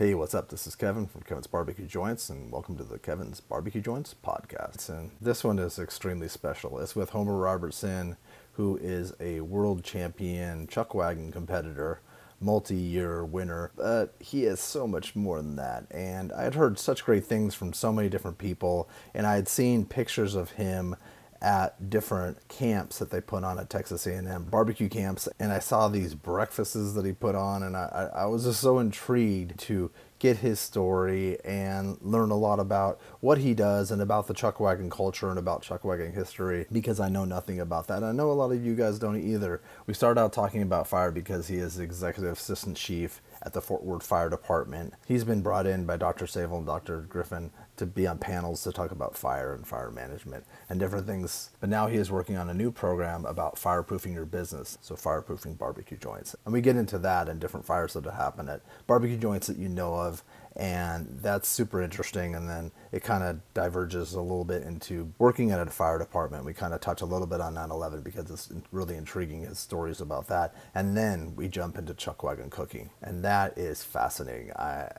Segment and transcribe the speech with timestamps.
[0.00, 0.48] Hey, what's up?
[0.48, 4.88] This is Kevin from Kevin's Barbecue Joints, and welcome to the Kevin's Barbecue Joints podcast.
[4.88, 6.78] And this one is extremely special.
[6.78, 8.16] It's with Homer Robertson,
[8.54, 12.00] who is a world champion chuck wagon competitor,
[12.40, 13.72] multi year winner.
[13.76, 15.84] But he is so much more than that.
[15.90, 19.48] And I had heard such great things from so many different people, and I had
[19.48, 20.96] seen pictures of him
[21.42, 25.88] at different camps that they put on at Texas A&M barbecue camps, and I saw
[25.88, 29.90] these breakfasts that he put on, and I, I was just so intrigued to
[30.20, 34.60] get his story and learn a lot about what he does and about the chuck
[34.60, 37.96] wagon culture and about chuck wagon history because I know nothing about that.
[37.96, 39.62] And I know a lot of you guys don't either.
[39.86, 43.82] We started out talking about fire because he is executive assistant chief at the Fort
[43.82, 44.92] Worth Fire Department.
[45.06, 46.26] He's been brought in by Dr.
[46.26, 47.00] Savell and Dr.
[47.00, 51.48] Griffin to be on panels to talk about fire and fire management and different things.
[51.60, 55.56] But now he is working on a new program about fireproofing your business, so fireproofing
[55.56, 56.36] barbecue joints.
[56.44, 59.56] And we get into that and different fires that have happened at barbecue joints that
[59.56, 60.22] you know of
[60.56, 65.52] and that's super interesting and then it kind of diverges a little bit into working
[65.52, 68.50] at a fire department we kind of touch a little bit on 9-11 because it's
[68.72, 73.24] really intriguing his stories about that and then we jump into chuck wagon cooking and
[73.24, 74.90] that is fascinating i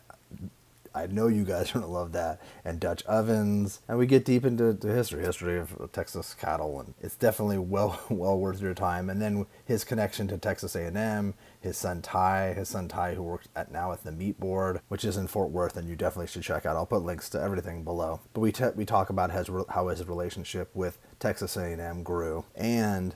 [0.93, 4.45] I know you guys are gonna love that, and Dutch ovens, and we get deep
[4.45, 9.09] into the history, history of Texas cattle, and it's definitely well well worth your time.
[9.09, 13.47] And then his connection to Texas A&M, his son Ty, his son Ty, who works
[13.55, 16.43] at now at the Meat Board, which is in Fort Worth, and you definitely should
[16.43, 16.75] check out.
[16.75, 18.19] I'll put links to everything below.
[18.33, 23.15] But we te- we talk about his, how his relationship with Texas A&M grew, and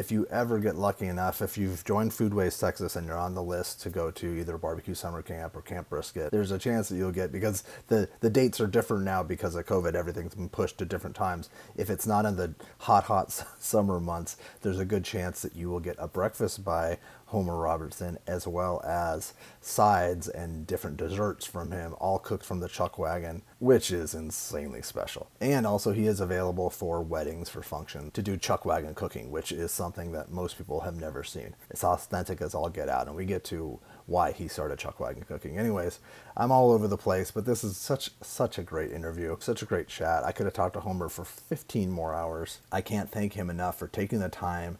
[0.00, 3.42] if you ever get lucky enough, if you've joined Foodways Texas and you're on the
[3.42, 6.96] list to go to either barbecue summer camp or Camp Brisket, there's a chance that
[6.96, 9.94] you'll get because the the dates are different now because of COVID.
[9.94, 11.50] Everything's been pushed to different times.
[11.76, 15.68] If it's not in the hot hot summer months, there's a good chance that you
[15.68, 16.96] will get a breakfast by
[17.30, 22.68] Homer Robertson, as well as sides and different desserts from him, all cooked from the
[22.68, 25.30] chuck wagon, which is insanely special.
[25.40, 29.52] And also, he is available for weddings, for functions, to do chuck wagon cooking, which
[29.52, 31.54] is something that most people have never seen.
[31.70, 35.22] It's authentic as all get out, and we get to why he started chuck wagon
[35.22, 35.56] cooking.
[35.56, 36.00] Anyways,
[36.36, 39.66] I'm all over the place, but this is such such a great interview, such a
[39.66, 40.24] great chat.
[40.24, 42.58] I could have talked to Homer for 15 more hours.
[42.72, 44.78] I can't thank him enough for taking the time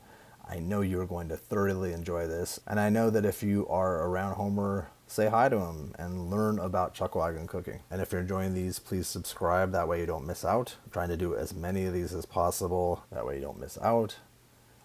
[0.50, 2.58] I know you are going to thoroughly enjoy this.
[2.66, 6.58] And I know that if you are around Homer, say hi to him and learn
[6.58, 7.80] about chuck wagon cooking.
[7.88, 9.70] And if you're enjoying these, please subscribe.
[9.70, 10.74] That way you don't miss out.
[10.84, 13.04] I'm trying to do as many of these as possible.
[13.12, 14.16] That way you don't miss out.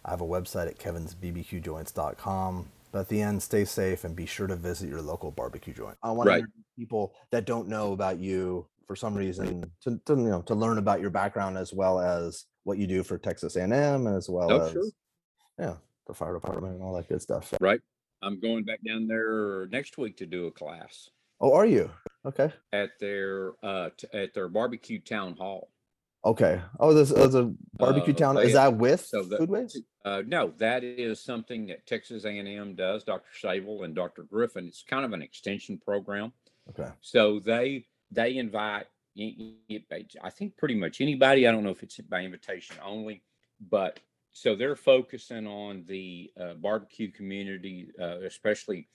[0.06, 2.70] I have a website at kevinsbbqjoints.com.
[2.92, 5.98] But at the end, stay safe and be sure to visit your local barbecue joint.
[6.04, 6.44] I want right.
[6.78, 10.78] people that don't know about you for some reason to, to, you know to learn
[10.78, 14.62] about your background as well as what you do for Texas A&M as well oh,
[14.62, 14.84] as sure
[15.60, 15.76] yeah,
[16.08, 17.54] the fire department and all that good stuff.
[17.60, 17.82] Right.
[18.22, 21.10] I'm going back down there next week to do a class.
[21.40, 21.92] Oh, are you?
[22.26, 22.52] Okay.
[22.74, 25.70] At their uh t- at their barbecue town hall.
[26.26, 26.60] Okay.
[26.80, 28.38] Oh, this is a barbecue uh, town.
[28.40, 29.76] Is that with so the, Foodways?
[30.04, 33.04] Uh, no, that is something that Texas A&M does.
[33.04, 33.30] Dr.
[33.40, 34.24] Savell and Dr.
[34.24, 34.66] Griffin.
[34.66, 36.34] It's kind of an extension program.
[36.70, 36.90] Okay.
[37.02, 38.88] So they they invite.
[39.18, 41.48] I think pretty much anybody.
[41.48, 43.22] I don't know if it's by invitation only,
[43.70, 44.00] but
[44.38, 48.86] so they're focusing on the uh, barbecue community, uh, especially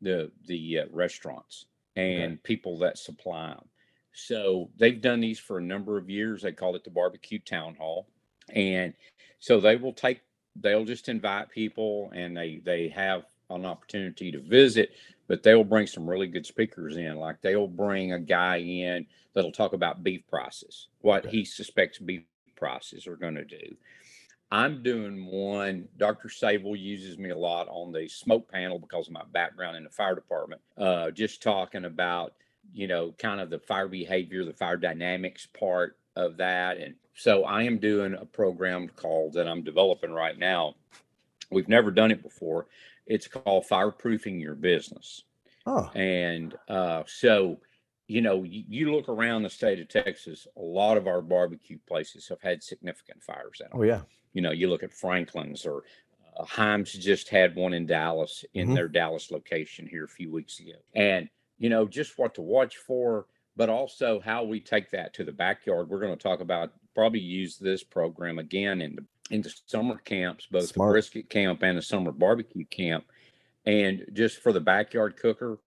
[0.00, 1.66] the the uh, restaurants
[1.96, 2.40] and okay.
[2.44, 3.64] people that supply them.
[4.12, 6.42] So they've done these for a number of years.
[6.42, 8.06] They call it the barbecue town hall,
[8.50, 8.94] and
[9.40, 10.20] so they will take
[10.54, 14.92] they'll just invite people and they they have an opportunity to visit
[15.26, 19.50] but they'll bring some really good speakers in like they'll bring a guy in that'll
[19.50, 21.38] talk about beef prices what okay.
[21.38, 22.22] he suspects beef
[22.56, 23.76] prices are going to do
[24.54, 25.88] I'm doing one.
[25.96, 26.28] Dr.
[26.28, 29.90] Savell uses me a lot on the smoke panel because of my background in the
[29.90, 30.60] fire department.
[30.78, 32.34] Uh, just talking about,
[32.72, 36.78] you know, kind of the fire behavior, the fire dynamics part of that.
[36.78, 40.76] And so I am doing a program called that I'm developing right now.
[41.50, 42.68] We've never done it before.
[43.08, 45.24] It's called Fireproofing Your Business.
[45.66, 45.90] Oh.
[45.96, 47.58] And uh, so,
[48.06, 51.78] you know, you, you, look around the state of Texas, a lot of our barbecue
[51.88, 53.80] places have had significant fires in them.
[53.80, 54.02] Oh, yeah.
[54.32, 55.84] You know, you look at Franklin's or
[56.36, 58.74] uh, Heim's just had one in Dallas in mm-hmm.
[58.74, 60.72] their Dallas location here a few weeks ago.
[60.94, 61.28] And,
[61.58, 63.26] you know, just what to watch for,
[63.56, 65.88] but also how we take that to the backyard.
[65.88, 69.96] We're going to talk about probably use this program again in the in the summer
[69.96, 70.90] camps, both Smart.
[70.90, 73.06] the brisket camp and the summer barbecue camp.
[73.64, 75.58] And just for the backyard cooker,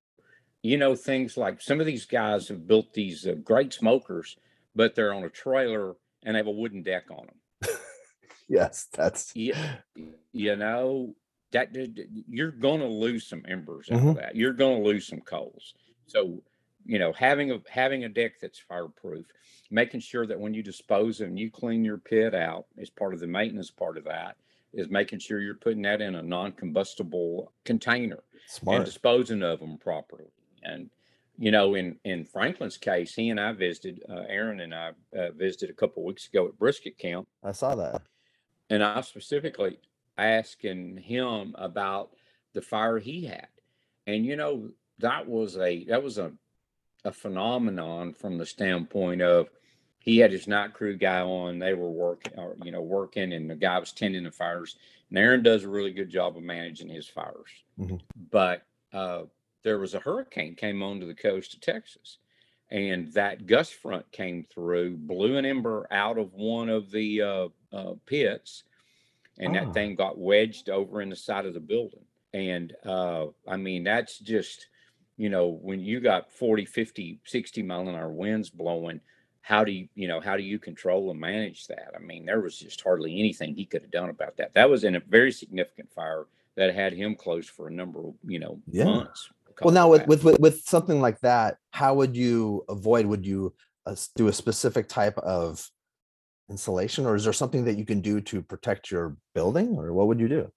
[0.68, 4.36] you know, things like some of these guys have built these uh, great smokers,
[4.76, 7.78] but they're on a trailer and they have a wooden deck on them
[8.50, 9.54] yes, that's you,
[10.34, 11.16] you know
[11.52, 11.70] that
[12.28, 14.10] you're going to lose some embers mm-hmm.
[14.10, 14.36] of that.
[14.36, 15.74] You're going to lose some coals.
[16.06, 16.44] so
[16.86, 19.26] you know having a having a deck that's fireproof
[19.72, 23.14] making sure that when you dispose of and you clean your pit out as part
[23.14, 24.36] of the maintenance part of that
[24.74, 28.78] is making sure you're putting that in a non-combustible container Smart.
[28.78, 30.32] and disposing of them properly
[30.68, 30.90] and
[31.38, 35.32] you know in in franklin's case he and i visited uh, aaron and i uh,
[35.36, 37.28] visited a couple weeks ago at brisket camp.
[37.44, 38.02] I saw that.
[38.70, 39.80] and i specifically
[40.18, 42.10] asking him about
[42.54, 43.48] the fire he had.
[44.08, 44.70] And you know
[45.00, 46.32] that was a that was a
[47.06, 49.50] a phenomenon from the standpoint of
[50.00, 51.60] he had his night crew guy on.
[51.60, 54.76] They were working or you know working and the guy was tending the fires.
[55.10, 57.52] And aaron does a really good job of managing his fires.
[57.80, 58.02] Mhm.
[58.32, 58.64] but
[58.94, 59.24] uh
[59.64, 62.18] there was a hurricane came onto the coast of texas
[62.72, 67.48] and that gust front came through blew an ember out of one of the uh,
[67.74, 68.64] uh pits
[69.40, 69.60] and Ah.
[69.60, 73.84] that thing got wedged over in the side of the building and uh i mean
[73.84, 74.68] that's just
[75.18, 79.00] you know when you got 40 50 60 mile an hour winds blowing
[79.42, 82.42] how do you you know how do you control and manage that i mean there
[82.42, 85.32] was just hardly anything he could have done about that that was in a very
[85.32, 86.26] significant fire
[86.56, 88.86] that had him closed for a number of you know Yeah.
[88.86, 89.30] months
[89.62, 93.06] Well, now with, with with with something like that, how would you avoid?
[93.06, 93.54] Would you
[93.86, 95.70] uh, do a specific type of
[96.50, 100.08] insulation, or is there something that you can do to protect your building, or what
[100.08, 100.52] would you do?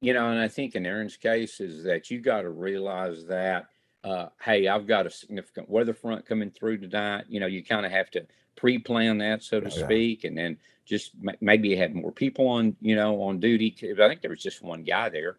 [0.00, 3.66] you know, and I think in Aaron's case is that you got to realize that,
[4.04, 7.24] uh, hey, I've got a significant weather front coming through tonight.
[7.28, 8.26] You know, you kind of have to
[8.56, 9.84] pre-plan that, so to yeah.
[9.84, 13.74] speak, and then just ma- maybe have more people on, you know, on duty.
[13.82, 15.38] I think there was just one guy there,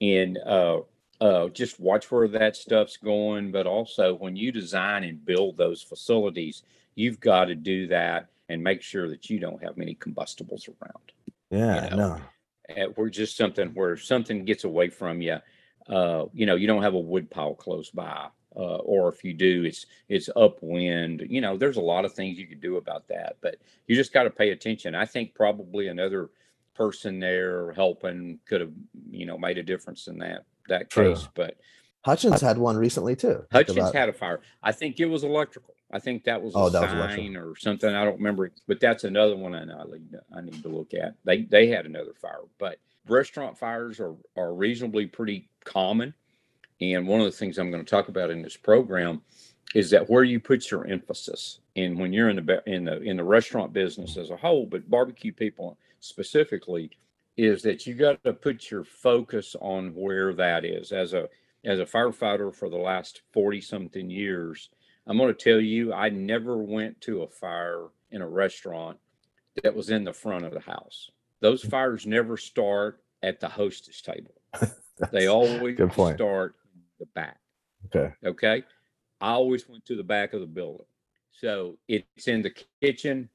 [0.00, 0.80] and uh,
[1.20, 3.50] uh, just watch where that stuff's going.
[3.50, 6.62] But also, when you design and build those facilities,
[6.94, 11.12] you've got to do that and make sure that you don't have many combustibles around
[11.50, 12.20] Yeah, know, no,
[12.82, 15.38] uh, we're just something where something gets away from you.
[15.88, 19.32] Uh, you know, you don't have a wood pile close by, uh, or if you
[19.32, 21.26] do, it's it's upwind.
[21.28, 23.56] You know, there's a lot of things you could do about that, but
[23.86, 24.94] you just got to pay attention.
[24.94, 26.30] I think probably another
[26.74, 28.72] person there helping could have,
[29.10, 31.14] you know, made a difference in that that True.
[31.14, 31.28] case.
[31.34, 31.56] But
[32.04, 33.44] Hutchins had one recently too.
[33.52, 34.40] Hutchins about- had a fire.
[34.62, 35.74] I think it was electrical.
[35.90, 37.24] I think that was a Oh, that was electrical.
[37.24, 37.94] sign or something.
[37.94, 41.14] I don't remember, but that's another one I need, to- I need to look at.
[41.24, 42.78] They they had another fire, but
[43.08, 46.14] restaurant fires are are reasonably pretty common.
[46.80, 49.22] And one of the things I'm going to talk about in this program
[49.74, 51.58] is that where you put your emphasis.
[51.74, 54.88] And when you're in the in the in the restaurant business as a whole, but
[54.90, 56.90] barbecue people specifically,
[57.38, 60.92] is that you got to put your focus on where that is.
[60.92, 61.28] As a
[61.64, 64.70] as a firefighter for the last 40 something years,
[65.06, 68.98] I'm going to tell you, I never went to a fire in a restaurant
[69.62, 71.10] that was in the front of the house.
[71.40, 71.70] Those Mm.
[71.70, 74.34] fires never start at the hostess table.
[75.12, 75.76] They always
[76.16, 77.38] start in the back.
[77.86, 78.12] Okay.
[78.24, 78.64] Okay.
[79.20, 80.86] I always went to the back of the building.
[81.30, 82.52] So it's in the
[82.82, 83.28] kitchen,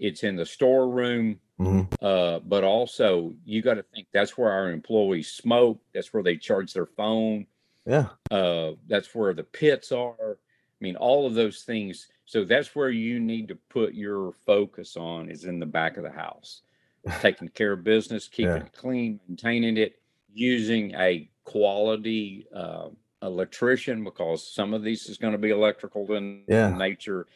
[0.00, 1.86] it's in the storeroom, Mhm.
[2.02, 5.78] uh, but also you got to think that's where our employees smoke.
[5.94, 7.46] That's where they charge their phone.
[7.86, 8.08] Yeah.
[8.30, 10.38] Uh, that's where the pits are.
[10.38, 12.08] I mean, all of those things.
[12.24, 16.02] So that's where you need to put your focus on is in the back of
[16.04, 16.62] the house,
[17.20, 18.64] taking care of business, keeping Yeah.
[18.64, 20.00] it clean, maintaining it,
[20.32, 22.88] using a quality uh,
[23.22, 26.70] electrician because some of these is going to be electrical in, Yeah.
[26.70, 27.26] in nature.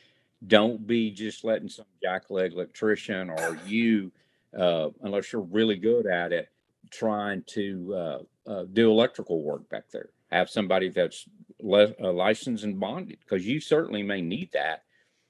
[0.47, 4.13] Don't be just letting some jackleg electrician or you,
[4.59, 6.49] uh, unless you're really good at it,
[6.91, 8.19] trying to uh,
[8.51, 10.11] uh, do electrical work back there.
[10.31, 11.27] Have somebody that's
[11.61, 14.83] le- uh, licensed and bonded because you certainly may need that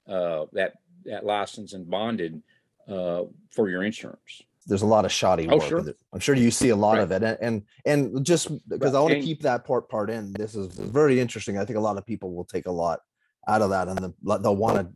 [0.09, 2.43] uh, that that license and bonded
[2.89, 4.43] uh, for your insurance.
[4.67, 5.53] There's a lot of shoddy work.
[5.55, 5.85] Oh, work.
[5.85, 5.95] sure.
[6.15, 7.03] I'm sure you see a lot Right.
[7.03, 10.33] of it, and and, and just because I want to keep that part part in.
[10.33, 11.59] This is very interesting.
[11.59, 13.01] I think a lot of people will take a lot
[13.47, 14.89] out of that, and the, they'll want to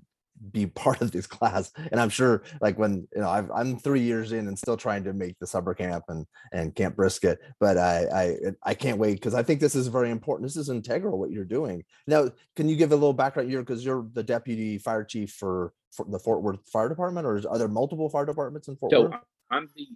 [0.53, 1.73] be part of this class.
[1.91, 5.05] And I'm sure, like when you know, I've, I'm three years in and still trying
[5.05, 9.15] to make the summer camp and and Camp Brisket, but I I I can't wait
[9.15, 10.47] because I think this is very important.
[10.47, 11.85] This is integral what you're doing.
[12.07, 13.51] Now, can you give a little background?
[13.51, 17.37] You're because you're the deputy fire chief for, for the Fort Worth Fire Department, or
[17.37, 19.15] is, are there multiple fire departments in Fort So Worth?
[19.51, 19.89] I'm the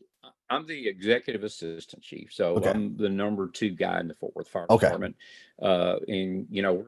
[0.51, 2.31] I'm the executive assistant chief.
[2.33, 2.71] So Okay.
[2.71, 4.87] I'm the number two guy in the Fort Worth Fire Okay.
[4.87, 5.17] Department.
[5.61, 6.87] Uh, and you know,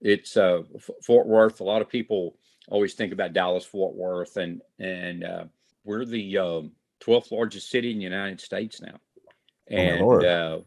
[0.00, 0.62] it's uh,
[1.02, 1.60] Fort Worth.
[1.60, 2.36] A lot of people
[2.70, 5.44] always think about Dallas Fort Worth, and and uh,
[5.84, 6.72] we're the um,
[7.04, 8.98] 12th largest city in the United States now.
[9.70, 10.24] Oh, And Lord.
[10.24, 10.60] uh,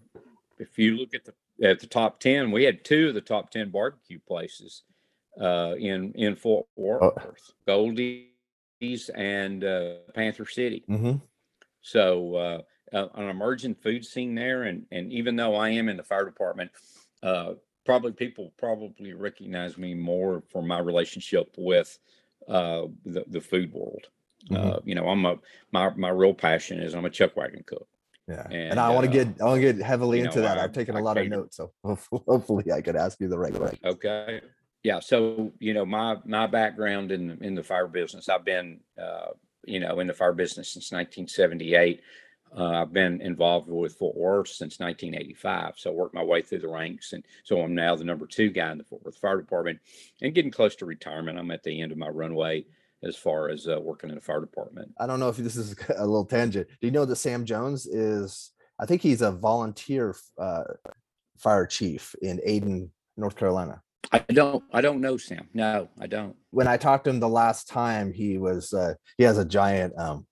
[0.59, 1.33] if you look at the
[1.67, 4.83] at the top 10, we had two of the top 10 barbecue places
[5.39, 7.13] uh, in in Fort Oh.
[7.15, 10.83] Worth, Goldee's and uh, Panther City.
[10.89, 11.17] Mm-hmm.
[11.81, 12.61] So uh,
[12.95, 16.25] uh, an emerging food scene there, and and even though I am in the fire
[16.25, 16.71] department,
[17.21, 17.53] uh,
[17.85, 21.97] probably people probably recognize me more for my relationship with
[22.47, 24.07] uh, the the food world.
[24.49, 24.57] Mhm.
[24.57, 25.37] Uh, you know, I'm a
[25.71, 27.87] my my real passion is I'm a chuck wagon cook.
[28.27, 30.43] Yeah, and, And, I want to uh, get I want to get heavily into know,
[30.43, 30.57] that.
[30.57, 33.27] I- I've taken a I lot of notes, so hopefully, hopefully I could ask you
[33.27, 33.77] the right way.
[33.83, 34.41] Okay.
[34.83, 34.99] Yeah.
[34.99, 39.27] So, you know, my, my background in, in the fire business, I've been, uh,
[39.65, 42.01] you know, in the fire business since 1978.
[42.55, 45.73] Uh, I've been involved with Fort Worth since 1985.
[45.77, 47.13] So I worked my way through the ranks.
[47.13, 49.79] And so I'm now the number two guy in the Fort Worth Fire Department
[50.21, 51.39] and getting close to retirement.
[51.39, 52.65] I'm at the end of my runway
[53.03, 54.93] as far as uh, working in the fire department.
[54.99, 56.67] I don't know if this is a little tangent.
[56.67, 58.51] Do you know that Sam Jones is?
[58.79, 60.63] I think he's a volunteer uh,
[61.37, 63.81] fire chief in Ayden, North Carolina.
[64.11, 65.47] I don't, I don't know Sam.
[65.53, 66.35] No, I don't.
[66.51, 69.97] When I talked to him the last time, he was uh, he has a giant
[69.97, 70.25] um,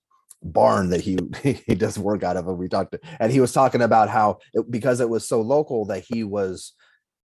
[0.44, 1.18] barn that he
[1.66, 2.48] he does work out of.
[2.48, 5.42] And we talked, to, and he was talking about how it, because it was so
[5.42, 6.74] local that he was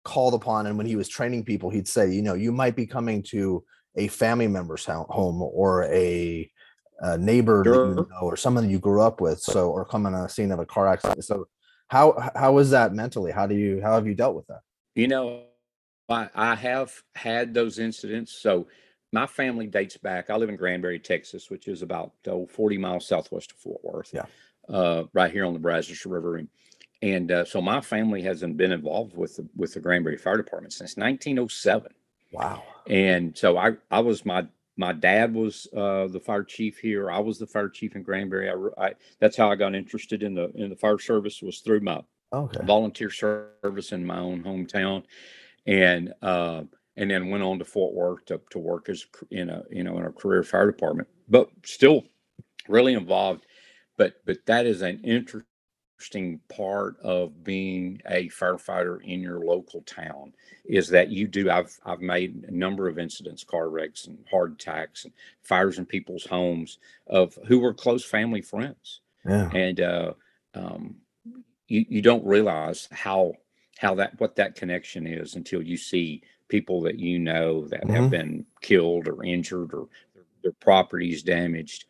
[0.04, 2.88] called upon, and when he was training people, he'd say, you know, you might be
[2.88, 3.64] coming to
[3.98, 6.50] a family member's home or a,
[7.00, 10.14] a neighbor that you know or someone you grew up with, so or come on
[10.14, 11.24] a scene of a car accident.
[11.26, 11.48] So
[11.88, 13.32] how how is that mentally?
[13.32, 14.62] How do you how have you dealt with that?
[14.96, 15.44] You know,
[16.10, 18.34] I, I have had those incidents.
[18.34, 18.68] So
[19.12, 20.30] my family dates back.
[20.30, 24.12] I live in Granbury, Texas, which is about oh, 40 miles southwest of Fort Worth.
[24.14, 24.26] Yeah.
[24.68, 26.42] Uh, right here on the Brazos River.
[27.02, 30.74] And, uh, so my family hasn't been involved with the, with the Granbury Fire Department
[30.74, 31.94] since 1907.
[32.34, 32.64] Wow.
[32.88, 34.46] And so I, I was my,
[34.76, 37.10] my dad was uh, the fire chief here.
[37.10, 38.50] I was the fire chief in Granbury.
[38.50, 41.82] I, I, that's how I got interested in the in the fire service was through
[41.82, 42.02] my
[42.34, 42.66] Okay.
[42.66, 45.04] volunteer service in my own hometown,
[45.66, 46.64] and uh,
[46.98, 49.98] and then went on to Fort Worth to, to work as in a you know
[50.00, 52.04] in a career fire department, but still
[52.70, 53.46] really involved.
[53.98, 60.34] But but that is an interesting part of being a firefighter in your local town
[60.66, 64.54] is that you do I've I've made a number of incidents, car wrecks and heart
[64.54, 65.14] attacks and
[65.44, 69.50] fires in people's homes of who were close family friends Yeah.
[69.54, 70.14] and uh,
[70.56, 70.98] um,
[71.68, 73.34] you you don't realize how
[73.80, 77.90] how that what that connection is until you see people that you know that Mhm.
[77.96, 81.86] have been killed or injured or their, their properties damaged.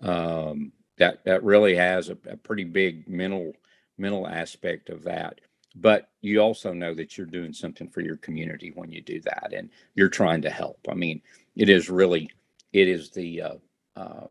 [0.00, 3.54] Um, that that really has a, a pretty big mental
[3.98, 5.40] mental aspect of that.
[5.76, 9.52] But you also know that you're doing something for your community when you do that,
[9.56, 10.78] and you're trying to help.
[10.88, 11.22] I mean,
[11.56, 12.30] it is really
[12.72, 13.54] it is the uh,
[13.96, 14.26] uh,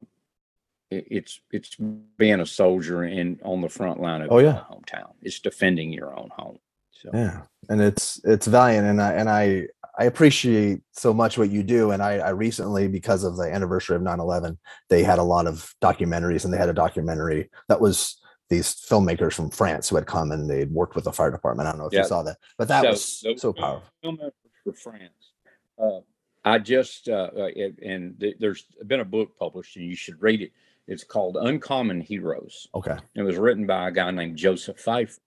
[0.91, 1.77] it's it's
[2.17, 4.63] being a soldier in on the front line of Oh, your yeah.
[4.69, 5.13] own hometown.
[5.21, 6.59] It's defending your own home.
[7.01, 9.67] So Yeah, and it's it's valiant, and I and I
[9.99, 11.91] I appreciate so much what you do.
[11.91, 14.57] And I, I recently, because of the anniversary of 9-11,
[14.89, 19.33] they had a lot of documentaries, and they had a documentary that was these filmmakers
[19.33, 21.67] from France who had come and they'd worked with the fire department.
[21.67, 21.99] I don't know if Yeah.
[22.01, 23.83] you saw that, but that was those so powerful.
[24.01, 25.31] film efforts for France.
[25.77, 25.99] Uh,
[26.43, 27.49] I just uh, uh,
[27.83, 30.51] and th- there's been a book published, and you should read it.
[30.87, 32.67] It's called Uncommon Heroes.
[32.73, 32.97] Okay.
[33.15, 35.19] It was written by a guy named Joseph Pfeifer.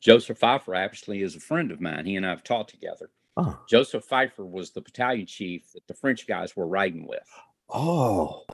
[0.00, 2.06] Joseph Pfeifer actually is a friend of mine.
[2.06, 3.10] He and I have taught together.
[3.36, 7.22] Oh, Joseph Pfeifer was the battalion chief that the French guys were riding with.
[7.70, 8.44] oh,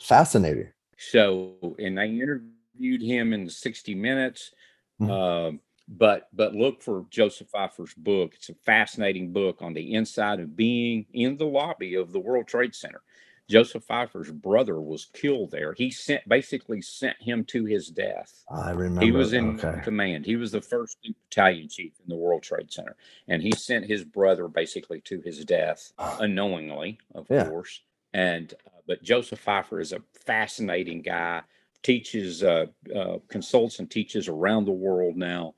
[0.00, 0.68] fascinating.
[0.98, 4.52] So, and I interviewed him in the 60 Minutes.
[5.00, 5.10] Mhm.
[5.10, 8.34] Um, but but look for Joseph Pfeifer's book.
[8.34, 12.48] It's a fascinating book on the inside of being in the lobby of the World
[12.48, 13.02] Trade Center.
[13.48, 15.72] Joseph Pfeifer's brother was killed there.
[15.72, 18.44] He sent basically sent him to his death.
[18.50, 19.04] I remember.
[19.04, 19.80] He was in okay.
[19.84, 20.26] command.
[20.26, 22.96] He was the first battalion chief in the World Trade Center,
[23.28, 27.48] and he sent his brother basically to his death unknowingly, of Yeah.
[27.48, 27.82] course.
[28.12, 31.42] And uh, but Joseph Pfeifer is a fascinating guy.
[31.82, 35.54] Teaches, uh, uh, consults, and teaches around the world now.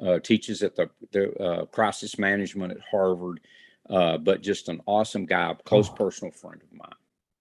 [0.00, 3.40] Uh, teaches at the the uh, crisis management at Harvard.
[3.90, 5.94] Uh, but just an awesome guy, close Oh.
[5.94, 6.90] personal friend of mine.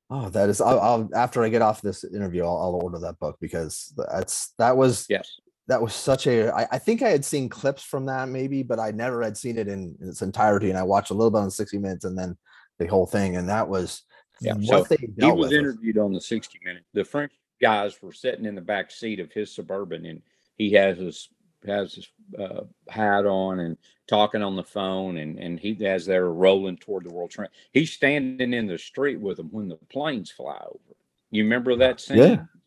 [0.10, 0.62] Oh, that is.
[0.62, 4.54] I'll, I'll after I get off this interview, I'll, I'll order that book because that's
[4.60, 5.40] that was Yes.
[5.68, 8.80] that was such a I, I think i had seen clips from that maybe but
[8.80, 11.50] i never had seen it in, its entirety and i watched a little bit on
[11.50, 12.38] 60 minutes and then
[12.78, 14.04] the whole thing and that was
[14.42, 17.32] Yeah, what so they he was interviewed on the 60 minute the french
[17.62, 20.22] guys were sitting in the back seat of his suburban and
[20.58, 21.30] he has his
[21.68, 22.08] has his
[22.40, 27.04] uh, hat on and talking on the phone and and he as they're rolling toward
[27.04, 30.96] the world trade he's standing in the street with them when the planes fly over.
[31.32, 32.18] You remember that scene?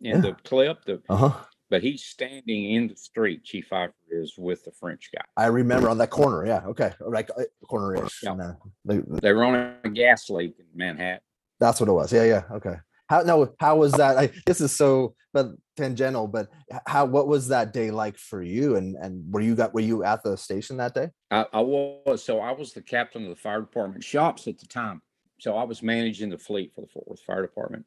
[0.00, 1.32] Yeah, in the clip the uh-huh.
[1.70, 5.22] but he's standing in the street chief Pfeifer is with the french guy.
[5.36, 8.32] I remember on that corner yeah okay like uh, corner ish Yeah.
[8.32, 8.52] and, uh,
[8.84, 11.20] the- the- they were on a gas leak in manhattan.
[11.60, 12.76] That's what it was yeah yeah okay
[13.08, 16.48] how no how was that I, this is so but tangential but
[16.86, 20.04] how what was that day like for you and and were you got were you
[20.04, 23.36] at the station that day I, I was so I was the captain of the
[23.36, 25.02] fire department shops at the time.
[25.40, 27.86] So I was managing the fleet for the Fort Worth Fire Department.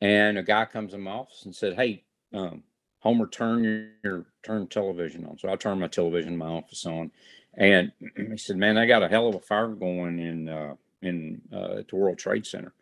[0.00, 2.62] And a guy comes in my office and said, Hey, um,
[3.00, 5.38] Homer, turn your, your turn television on.
[5.38, 7.10] So I turned my television in my office on.
[7.56, 11.42] And he said, Man, I got a hell of a fire going in uh, in
[11.52, 12.72] uh, at the World Trade Center.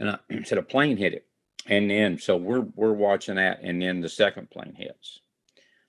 [0.00, 1.26] And I said a plane hit it.
[1.66, 5.20] And then so we're we're watching that, and then the second plane hits.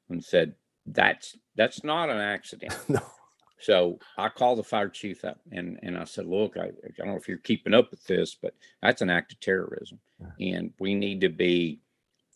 [0.10, 0.54] And said,
[0.86, 2.78] That's that's not an accident.
[2.90, 3.02] no
[3.62, 7.08] So I called the fire chief up and, and I said, look, I, I don't
[7.08, 10.00] know if you're keeping up with this, but that's an act of terrorism.
[10.40, 11.80] And we need to be,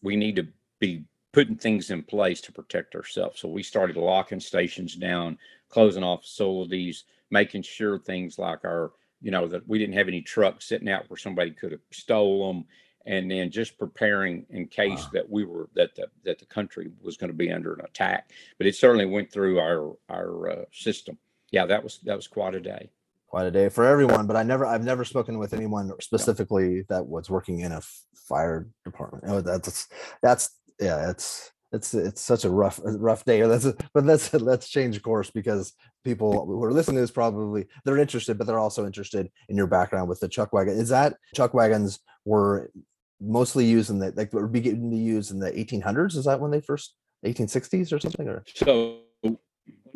[0.03, 0.47] we need to
[0.79, 3.39] be putting things in place to protect ourselves.
[3.39, 5.39] So we started locking stations down,
[5.69, 8.91] closing off facilities, making sure things like our,
[9.25, 12.47] you know, that we didn't have any trucks sitting out where somebody could have stole
[12.47, 12.65] them.
[13.07, 15.09] And then just preparing in case Wow.
[15.13, 18.31] that we were, that the, that the country was going to be under an attack
[18.57, 21.17] but it certainly went through our our uh, system.
[21.51, 22.83] Yeah, that was that was quite a day.
[23.27, 27.03] quite a day for everyone but i never i've never spoken with anyone specifically that
[27.15, 27.81] was working in a
[28.29, 29.87] fire department oh that's
[30.25, 30.45] that's
[30.79, 35.29] yeah it's it's it's such a rough rough day that's but let's let's change course
[35.39, 35.73] because
[36.05, 39.67] people who are listening to this probably they're interested but they're also interested in your
[39.67, 42.71] background with the chuck wagon is that chuck wagons were
[43.19, 46.51] mostly used in the like were beginning to use in the 1800s is that when
[46.51, 46.93] they first
[47.25, 48.99] 1860s or something or So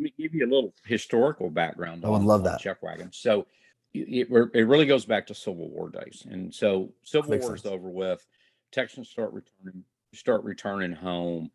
[0.00, 2.04] me give you a little historical background.
[2.04, 2.60] I would love that.
[2.60, 3.10] chuck wagon.
[3.12, 3.46] So
[3.92, 7.88] it, it really goes back to Civil War days, and so Civil War is over
[7.88, 8.24] with.
[8.72, 11.50] Texans start returning start returning home,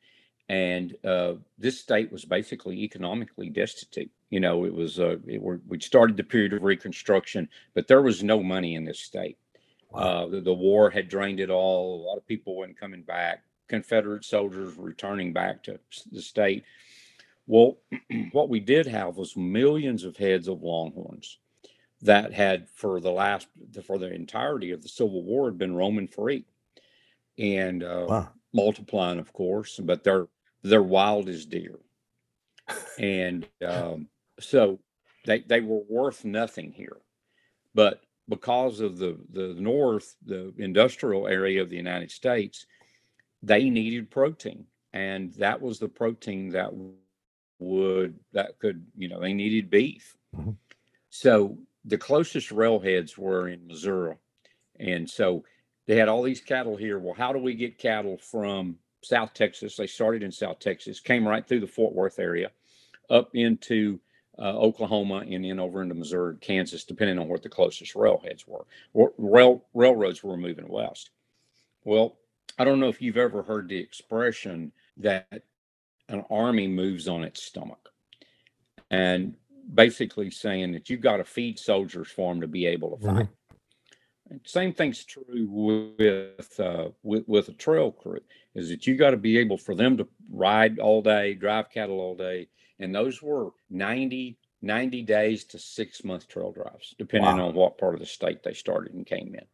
[0.47, 4.11] and uh, this state was basically economically destitute.
[4.29, 8.01] You know, it was uh, it were, we started the period of Reconstruction, but there
[8.01, 9.37] was no money in this state.
[9.93, 11.95] Uh, the, the war had drained it all.
[11.95, 13.43] A lot of people weren't coming back.
[13.67, 15.79] Confederate soldiers returning back to
[16.11, 16.63] the state.
[17.47, 17.77] Well,
[18.31, 21.39] what we did have was millions of heads of longhorns
[22.01, 23.47] that had, for the last,
[23.87, 26.45] for the entirety of the Civil War, had been roaming free
[27.39, 29.79] and uh, wow multiplying, of course.
[29.83, 30.27] But they're
[30.69, 31.79] they're wild as deer,
[32.99, 34.07] and um,
[34.39, 34.79] so
[35.25, 36.97] they they were worth nothing here.
[37.73, 42.65] But because of the the north, the industrial area of the United States,
[43.43, 46.71] they needed protein, and that was the protein that
[47.59, 50.15] would that could you know they needed beef.
[50.35, 50.57] Mhm.
[51.09, 54.15] So the closest railheads were in Missouri,
[54.79, 55.45] and so
[55.87, 56.99] they had all these cattle here.
[56.99, 59.75] Well, how do we get cattle from South Texas?
[59.75, 62.51] They started in South Texas, came right through the Fort Worth area,
[63.09, 63.99] up into
[64.37, 68.65] uh, Oklahoma, and then over into Missouri, Kansas, depending on what the closest railheads were.
[69.17, 71.11] Rail railroads were moving west.
[71.83, 72.17] Well,
[72.57, 75.43] I don't know if you've ever heard the expression that
[76.09, 77.89] an army moves on its stomach,
[78.91, 79.35] and
[79.73, 83.29] basically saying that you've got to feed soldiers for them to be able to fight.
[84.43, 88.19] Same thing's true with uh, with with a trail crew.
[88.55, 91.99] Is that you got to be able for them to ride all day, drive cattle
[91.99, 92.47] all day,
[92.79, 97.49] and those were 90, 90 days to six month trail drives, depending Wow.
[97.49, 99.45] on what part of the state they started and came in.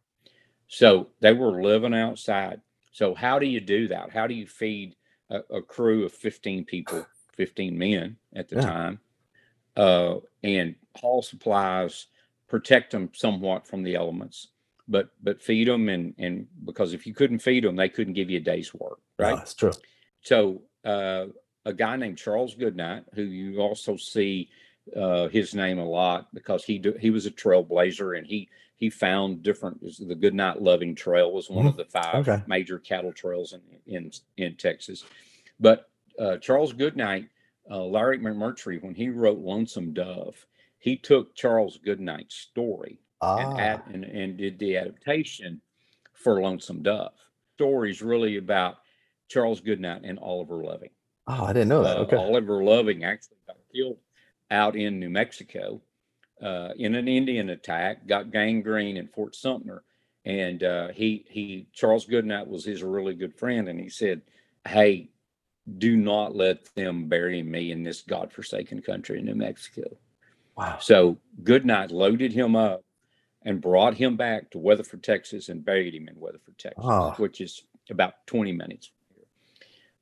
[0.68, 2.60] So they were living outside.
[2.92, 4.10] So how do you do that?
[4.10, 4.96] How do you feed
[5.30, 8.62] a, a crew of fifteen people, fifteen men at the Yeah.
[8.62, 9.00] time,
[9.76, 12.06] uh, and haul supplies,
[12.48, 14.48] protect them somewhat from the elements?
[14.88, 18.30] But but feed them and and because if you couldn't feed them they couldn't give
[18.30, 19.38] you a day's work right right?
[19.38, 19.72] that's true.
[20.22, 21.26] So uh
[21.64, 24.48] a guy named charles goodnight who you also see
[24.96, 28.90] uh his name a lot because he do, he was a trailblazer and he he
[28.90, 32.42] found different the goodnight loving trail was one of the five Okay.
[32.46, 35.04] major cattle trails in in in texas.
[35.60, 37.28] But uh charles goodnight
[37.70, 40.44] uh larry mcmurtry when he wrote lonesome dove
[40.78, 45.60] he took charles goodnight's story and, ah ad, and and did the adaptation
[46.12, 47.12] for Lonesome Dove.
[47.54, 48.76] Stories really about
[49.28, 50.90] Charles Goodnight and Oliver Loving.
[51.28, 53.98] oh i didn't know that Uh, okay Oliver Loving actually got killed
[54.50, 55.80] out in New Mexico
[56.42, 59.84] uh, in an Indian attack, got gangrene in Fort Sumner,
[60.24, 64.20] and uh, he he Charles Goodnight was his really good friend, and he said,
[64.66, 65.08] "Hey,
[65.78, 69.84] do not let them bury me in this godforsaken country in New Mexico."
[70.56, 72.82] wow So Goodnight loaded him up
[73.44, 77.14] and brought him back to Weatherford, Texas, and buried him in Weatherford, Texas, Ah.
[77.16, 79.24] which is about 20 minutes from here.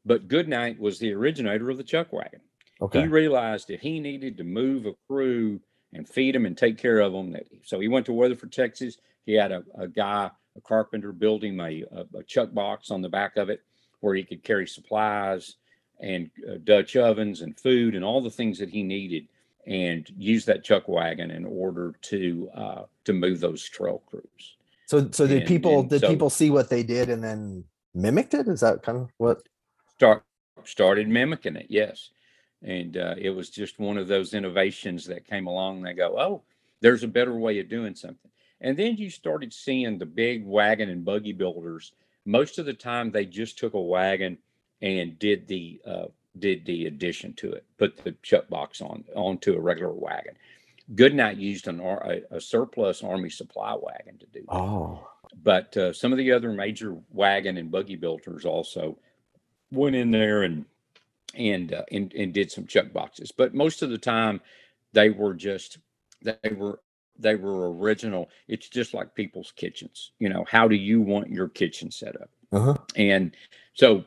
[0.05, 2.40] But Goodnight was the originator of the chuck wagon.
[2.81, 5.61] okay He realized that he needed to move a crew
[5.92, 7.33] and feed them and take care of them.
[7.33, 8.98] That so he went to Weatherford, Texas.
[9.26, 13.03] He had a, a guy, a carpenter build him a, a, a chuck box on
[13.03, 13.62] the back of it
[14.00, 15.57] where he could carry supplies
[16.00, 19.29] and uh, Dutch ovens and food and all the things that he needed
[19.66, 24.57] and use that chuck wagon in order to uh, to move those trail crews.
[24.87, 27.64] So, so did And- people and did so- people see what they did and then
[27.94, 28.49] mimicked it?
[28.49, 29.42] Is that kind of what?
[29.94, 30.25] Start
[30.64, 32.11] started mimicking it, yes,
[32.62, 35.79] and uh, it was just one of those innovations that came along.
[35.79, 36.42] And they go, oh,
[36.81, 40.88] there's a better way of doing something, and then you started seeing the big wagon
[40.90, 41.92] and buggy builders.
[42.27, 44.38] Most of the time, they just took a wagon
[44.83, 46.07] and did the uh,
[46.38, 50.35] did the addition to it, put the chuck box on onto a regular wagon.
[50.95, 54.57] Goodnight used an a, a surplus army supply wagon to do that.
[54.57, 55.09] Oh,
[55.43, 58.99] But uh, some of the other major wagon and buggy builders also
[59.71, 60.66] went in there and
[61.35, 63.33] and uh, and, and did some chuck boxes.
[63.33, 64.40] But most of the time,
[64.93, 65.79] they were just
[66.23, 66.81] they were
[67.19, 68.29] they were original.
[68.49, 70.12] It's just like people's kitchens.
[70.19, 72.31] You know, how do you want your kitchen set up?
[72.53, 72.77] uh-huh.
[72.97, 73.37] And
[73.75, 74.05] so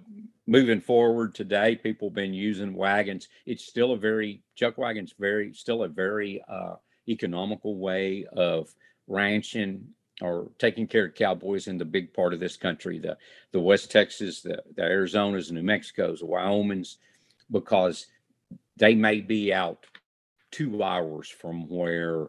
[0.48, 3.28] moving forward today, people have been using wagons.
[3.46, 6.76] It's still a very chuck wagons very still a very uh,
[7.08, 8.74] economical way of
[9.08, 9.88] ranching
[10.22, 13.18] or taking care of cowboys in the big part of this country, the
[13.52, 16.98] the West Texas, the, the Arizonas, New Mexico's, the Wyomings,
[17.52, 18.08] because
[18.78, 19.86] they may be out
[20.52, 22.28] two hours from where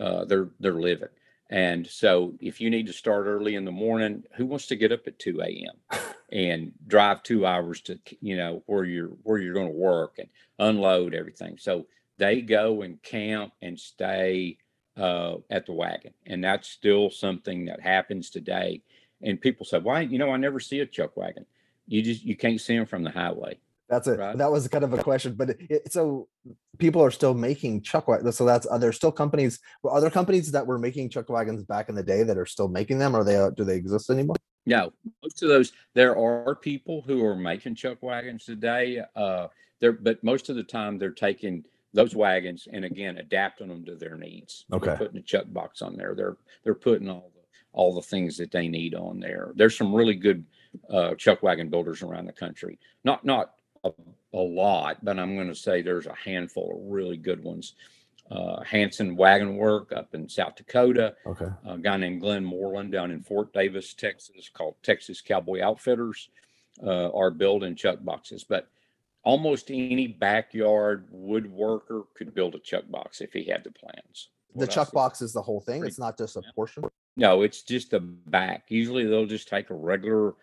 [0.00, 1.08] uh, they're they're living.
[1.52, 4.90] And so if you need to start early in the morning, who wants to get
[4.90, 6.00] up at 2 a.m.
[6.32, 10.28] and drive two hours to you know where you're where you're going to work and
[10.58, 11.58] unload everything?
[11.58, 11.86] So
[12.16, 14.56] they go and camp and stay
[14.96, 18.80] uh, at the wagon, and that's still something that happens today.
[19.20, 20.00] And people say, "Why?
[20.00, 21.44] You know, I never see a chuck wagon.
[21.86, 23.58] You just you can't see them from the highway."
[23.92, 24.18] That's it.
[24.18, 24.38] Right.
[24.38, 26.26] That was kind of a question, but it, so
[26.78, 28.38] people are still making chuck wagons.
[28.38, 29.60] So that's are there still companies?
[29.82, 32.68] Were other companies that were making chuck wagons back in the day that are still
[32.68, 33.14] making them?
[33.14, 34.36] Are they uh, do they exist anymore?
[34.64, 39.02] No, most of those there are people who are making chuck wagons today.
[39.14, 43.84] Uh, they're but most of the time they're taking those wagons and again adapting them
[43.84, 44.64] to their needs.
[44.70, 44.96] They're Okay.
[44.96, 46.14] putting a chuck box on there.
[46.14, 47.42] They're they're putting all the
[47.74, 49.52] all the things that they need on there.
[49.54, 50.46] There's some really good
[50.88, 52.78] uh, chuck wagon builders around the country.
[53.04, 53.52] Not not
[53.84, 53.90] a,
[54.32, 57.74] a lot, but I'm going to say there's a handful of really good ones.
[58.30, 61.48] Uh, Hansen Wagon Work up in South Dakota Okay.
[61.66, 66.30] a guy named Glenn Moreland down in Fort Davis, Texas, called Texas Cowboy Outfitters,
[66.82, 68.42] uh, are building chuck boxes.
[68.44, 68.68] But
[69.22, 74.28] almost any backyard woodworker could build a chuck box if he had the plans.
[74.54, 75.84] The What I chuck box is the whole thing.
[75.84, 76.84] It's not just a portion.
[77.16, 78.64] No, it's just the back.
[78.68, 80.34] Usually they'll just take a regular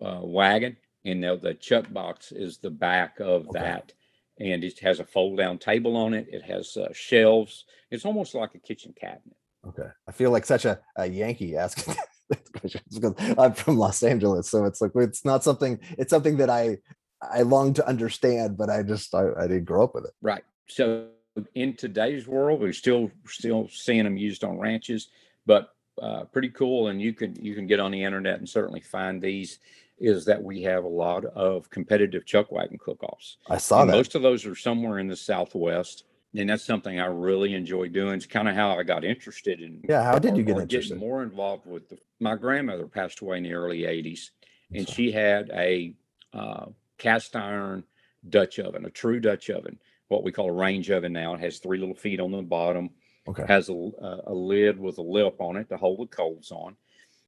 [0.00, 3.60] uh, wagon and they'll, the chuck box is the back of Okay.
[3.60, 3.92] that.
[4.40, 6.26] And it has a fold down table on it.
[6.30, 7.64] It has uh, shelves.
[7.90, 9.36] It's almost like a kitchen cabinet.
[9.66, 9.88] Okay.
[10.08, 11.94] I feel like such a, a Yankee asking
[12.30, 14.50] these questions because I'm from Los Angeles.
[14.50, 16.78] So it's like it's not something it's something that I
[17.22, 20.12] I long to understand, but I just I, I didn't grow up with it.
[20.20, 20.42] Right.
[20.66, 21.08] So
[21.54, 25.08] in today's world, we're still still seeing them used on ranches,
[25.46, 26.88] but uh, pretty cool.
[26.88, 29.58] And you can you can get on the internet and certainly find these.
[30.02, 33.36] Is that we have a lot of competitive chuck wagon cook-offs.
[33.48, 33.96] I saw And that.
[33.96, 36.02] most of those are somewhere in the Southwest,
[36.34, 38.14] and that's something I really enjoy doing.
[38.14, 39.80] It's kind of how I got interested in.
[39.88, 40.94] Yeah, how did you get interested?
[40.96, 44.30] Getting more involved with the, my grandmother passed away in the early '80s,
[44.74, 45.94] and she had a
[46.32, 46.66] uh,
[46.98, 47.84] cast iron
[48.28, 51.32] Dutch oven, a true Dutch oven, what we call a range oven now.
[51.34, 52.90] It has three little feet on the bottom,
[53.28, 53.44] Okay.
[53.46, 56.74] has a, a, a lid with a lip on it to hold the coals on.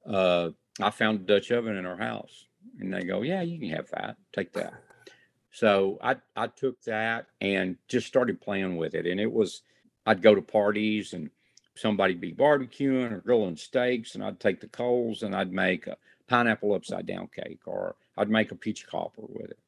[0.05, 2.47] Uh, I found a Dutch oven in our house,
[2.81, 4.17] and they go, "Yeah, you can have that.
[4.33, 4.75] Take that."
[5.51, 9.63] So I I took that and just started playing with it, and it was
[10.07, 11.31] I'd go to parties and
[11.77, 15.97] somebody'd be barbecuing or grilling steaks, and I'd take the coals and I'd make a
[16.29, 19.59] pineapple upside down cake, or I'd make a peach cobbler with it,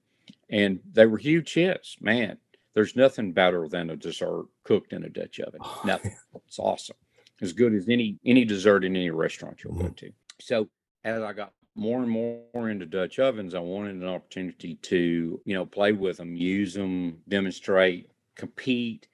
[0.51, 1.97] and they were huge hits.
[2.01, 2.39] Man,
[2.75, 5.61] there's nothing better than a dessert cooked in a Dutch oven.
[5.63, 6.17] Oh, Nothing.
[6.47, 6.97] It's awesome.
[7.41, 9.97] As good as any any dessert in any restaurant you'll go Mhm.
[9.97, 10.13] to.
[10.41, 10.69] So
[11.05, 15.55] as I got more and more into Dutch ovens, I wanted an opportunity to, you
[15.55, 19.09] know, play with them, use them, demonstrate, compete.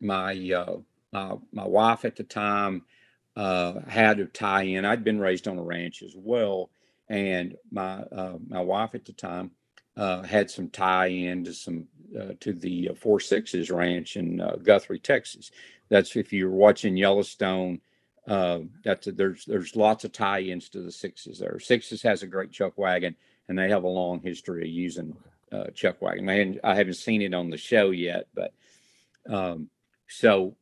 [0.00, 0.76] My uh,
[1.12, 2.82] my my wife at the time
[3.36, 4.84] uh, had a tie-in.
[4.84, 6.70] I'd been raised on a ranch as well,
[7.08, 9.52] and my uh, my wife at the time
[9.96, 11.86] uh, had some tie-in to some
[12.18, 15.50] uh, to the uh, Four Sixes Ranch in Guthrie, Texas.
[15.88, 17.80] That's if you're watching Yellowstone.
[18.28, 21.58] Uh, that's there's there's lots of tie-ins to the Sixes there.
[21.58, 23.16] Sixes has a great chuck wagon,
[23.48, 25.16] and they have a long history of using
[25.50, 26.28] uh, chuck wagon.
[26.28, 28.52] I haven't, I haven't seen it on the show yet, but
[29.28, 29.70] um,
[30.08, 30.56] so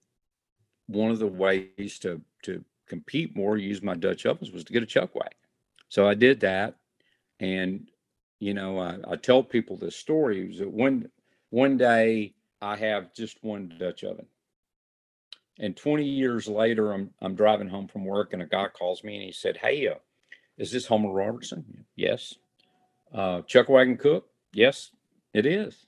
[0.87, 4.85] one of the ways to to compete more, use my Dutch ovens was to get
[4.85, 5.33] a chuck wagon.
[5.89, 6.77] So I did that,
[7.41, 7.89] and
[8.39, 10.47] you know, I, I tell people this story.
[10.47, 11.11] Was that one
[11.51, 14.27] one day I have just one Dutch oven,
[15.59, 19.17] and 20 years later, I'm I'm driving home from work, and a guy calls me
[19.17, 19.95] and he said, "Hey, uh,
[20.59, 22.35] is this Homer Robertson?" Yes.
[23.13, 24.29] Uh, Chuck Wagon Cook?
[24.53, 24.91] Yes,
[25.33, 25.87] it is.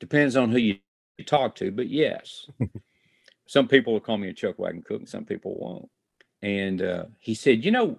[0.00, 0.78] Depends on who you
[1.26, 2.48] talk to, but yes.
[3.46, 5.90] some people will call me a Chuck Wagon Cook, and some people won't.
[6.42, 7.98] And uh, he said, "You know."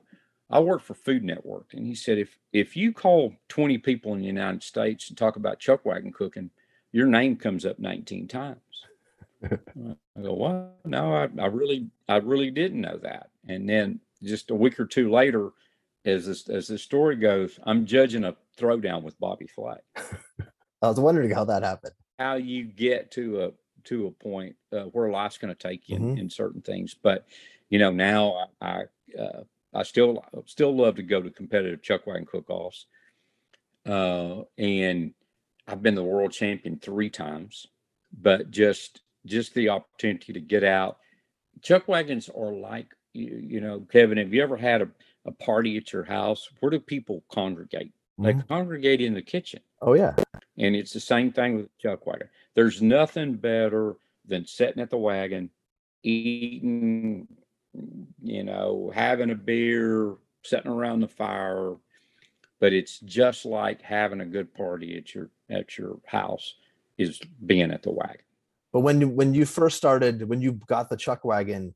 [0.51, 4.19] I work for Food Network, and he said if if you call 20 people in
[4.19, 6.49] the United States and talk about chuck wagon cooking,
[6.91, 8.57] your name comes up 19 times.
[9.43, 13.29] I go, well, no, I, I really I really didn't know that.
[13.47, 15.51] And then just a week or two later,
[16.05, 19.77] as this as the story goes, I'm judging a throwdown with Bobby Flay.
[20.81, 21.93] I was wondering how that happened.
[22.17, 23.51] How you get to a
[23.85, 26.11] to a point uh, where life's going to take you mm-hmm.
[26.11, 27.25] in, in, certain things, but
[27.69, 32.07] you know now I, I uh, I still still love to go to competitive chuck
[32.07, 32.87] wagon cook-offs.
[33.85, 35.13] Uh, and
[35.67, 37.67] I've been the world champion three times,
[38.11, 40.97] but just just the opportunity to get out.
[41.61, 44.17] Chuck wagons are like you, you know, Kevin.
[44.17, 44.89] Have you ever had a,
[45.25, 46.47] a party at your house?
[46.59, 47.93] Where do people congregate?
[48.19, 48.39] Mm-hmm.
[48.39, 49.61] They congregate in the kitchen.
[49.81, 50.15] Oh yeah.
[50.57, 52.29] And it's the same thing with chuck wagon.
[52.55, 53.95] There's nothing better
[54.27, 55.49] than sitting at the wagon,
[56.03, 57.27] eating
[58.23, 61.75] you know, having a beer, sitting around the fire.
[62.59, 66.55] But it's just like having a good party at your at your house
[66.97, 68.17] is being at the wagon.
[68.71, 71.73] But when you when you first started, when you got the chuck wagon,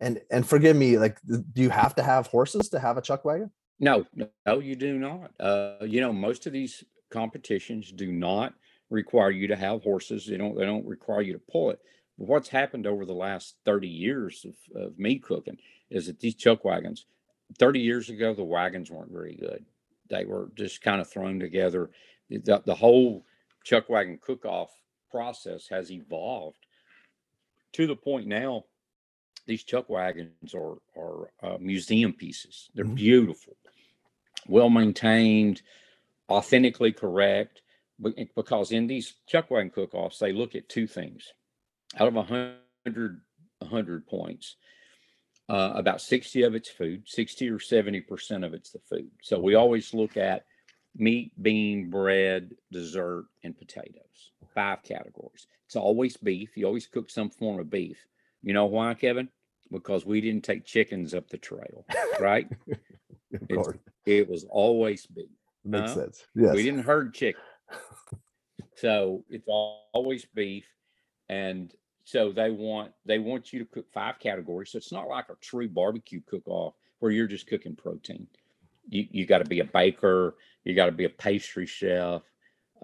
[0.00, 3.24] and and forgive me, like, do you have to have horses to have a chuck
[3.24, 3.50] wagon?
[3.78, 5.32] No, no, you do not.
[5.38, 8.54] Uh, you know, most of these competitions do not
[8.90, 10.26] require you to have horses.
[10.26, 10.56] They don't.
[10.56, 11.80] They don't require you to pull it
[12.18, 15.58] but what's happened over the last 30 years of, of me cooking
[15.90, 17.06] is that these chuck wagons
[17.58, 19.64] 30 years ago the wagons weren't very good
[20.08, 21.90] they were just kind of thrown together
[22.28, 23.24] the, the whole
[23.64, 24.70] chuck wagon cook-off
[25.16, 26.66] process has evolved
[27.72, 28.64] to the point now
[29.46, 32.94] these chuck wagons are are uh, museum pieces they're mm-hmm.
[32.94, 33.56] beautiful
[34.46, 35.62] well maintained
[36.28, 37.62] authentically correct
[38.34, 41.32] because in these chuck wagon cook-offs they look at two things
[41.98, 43.20] out of 100,
[43.58, 44.56] 100 points,
[45.48, 49.10] uh, about 60 of it's food, 60 or 70% of it's the food.
[49.22, 50.44] So we always look at
[50.96, 54.32] meat, bean, bread, dessert, and potatoes.
[54.54, 55.46] Five categories.
[55.66, 56.56] It's always beef.
[56.56, 57.98] You always cook some form of beef.
[58.42, 59.28] You know why, Kevin?
[59.70, 61.84] Because we didn't take chickens up the trail,
[62.20, 62.48] right?
[64.06, 65.26] it was always beef.
[65.64, 66.24] Makes sense.
[66.34, 66.54] Yes.
[66.54, 67.40] We didn't herd chicken.
[68.78, 70.66] So it's always beef
[71.28, 74.70] and so they want they want you to cook five categories.
[74.70, 78.26] So it's not like a true barbecue cook off where you're just cooking protein.
[78.88, 82.22] You you got to be a baker, you got to be a pastry chef,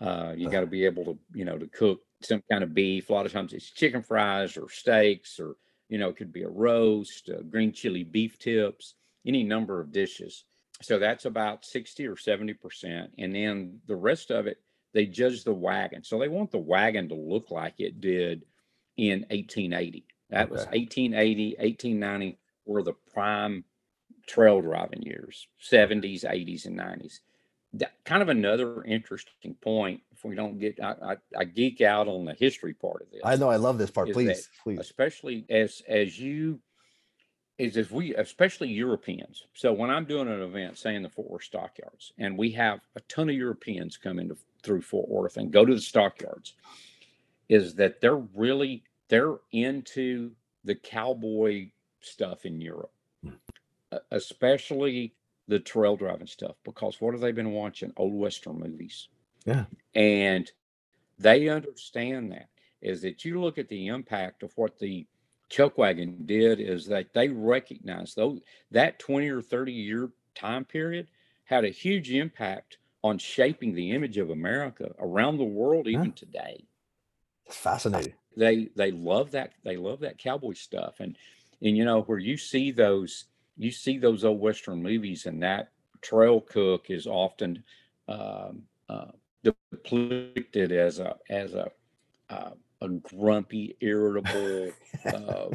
[0.01, 3.11] uh, you got to be able to you know to cook some kind of beef.
[3.11, 5.57] A lot of times it's chicken fries or steaks or
[5.88, 8.95] you know it could be a roast, uh, green chili beef tips,
[9.27, 10.45] any number of dishes.
[10.81, 13.09] So that's about 60 or 70%.
[13.18, 14.59] And then the rest of it
[14.95, 16.05] they judge the wagon.
[16.05, 18.45] So they want the wagon to look like it did
[18.97, 20.07] in 1880.
[20.31, 20.51] That okay.
[20.51, 23.64] was 1880, 1890 were the prime
[24.27, 27.21] trail driving years, 70s, 80s, and 90s.
[27.74, 30.02] That, kind of another interesting point.
[30.12, 33.22] If we don't get, I, I, I, geek out on the history part of this.
[33.24, 34.12] I know I love this part.
[34.12, 34.78] Please, please.
[34.78, 36.61] Especially as as you
[37.58, 39.44] is if we, especially Europeans.
[39.54, 42.80] So when I'm doing an event, say in the Fort Worth stockyards, and we have
[42.96, 46.54] a ton of Europeans come into through Fort Worth and go to the stockyards,
[47.48, 50.32] is that they're really they're into
[50.64, 53.30] the cowboy stuff in Europe, hmm.
[54.11, 55.14] especially
[55.48, 56.57] the trail driving stuff.
[56.64, 57.92] Because what have they been watching?
[57.96, 59.09] Old Western movies.
[59.44, 60.50] Yeah, and
[61.18, 62.48] they understand that
[62.81, 65.07] is that you look at the impact of what the
[65.48, 68.38] chuck wagon did is that they recognized though
[68.70, 71.07] that 20 or 30 year time period
[71.44, 76.12] had a huge impact on shaping the image of America around the world even yeah.
[76.14, 76.64] today.
[77.46, 78.14] It's fascinating.
[78.37, 81.16] They they love that they love that cowboy stuff and
[81.61, 85.70] and you know where you see those you see those old western movies and that
[86.00, 87.62] trail cook is often
[88.08, 89.12] um, uh,
[89.42, 91.70] depicted as a as a
[92.30, 92.50] uh,
[92.82, 94.72] a grumpy, irritable,
[95.06, 95.46] uh,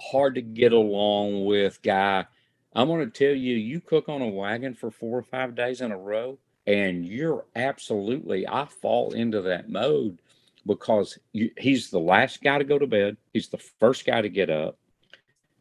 [0.00, 2.26] hard to get along with guy.
[2.74, 5.80] I'm going to tell you, you cook on a wagon for four or five days
[5.80, 10.18] in a row, and you're absolutely, I fall into that mode
[10.66, 13.16] because you, he's the last guy to go to bed.
[13.32, 14.76] He's the first guy to get up,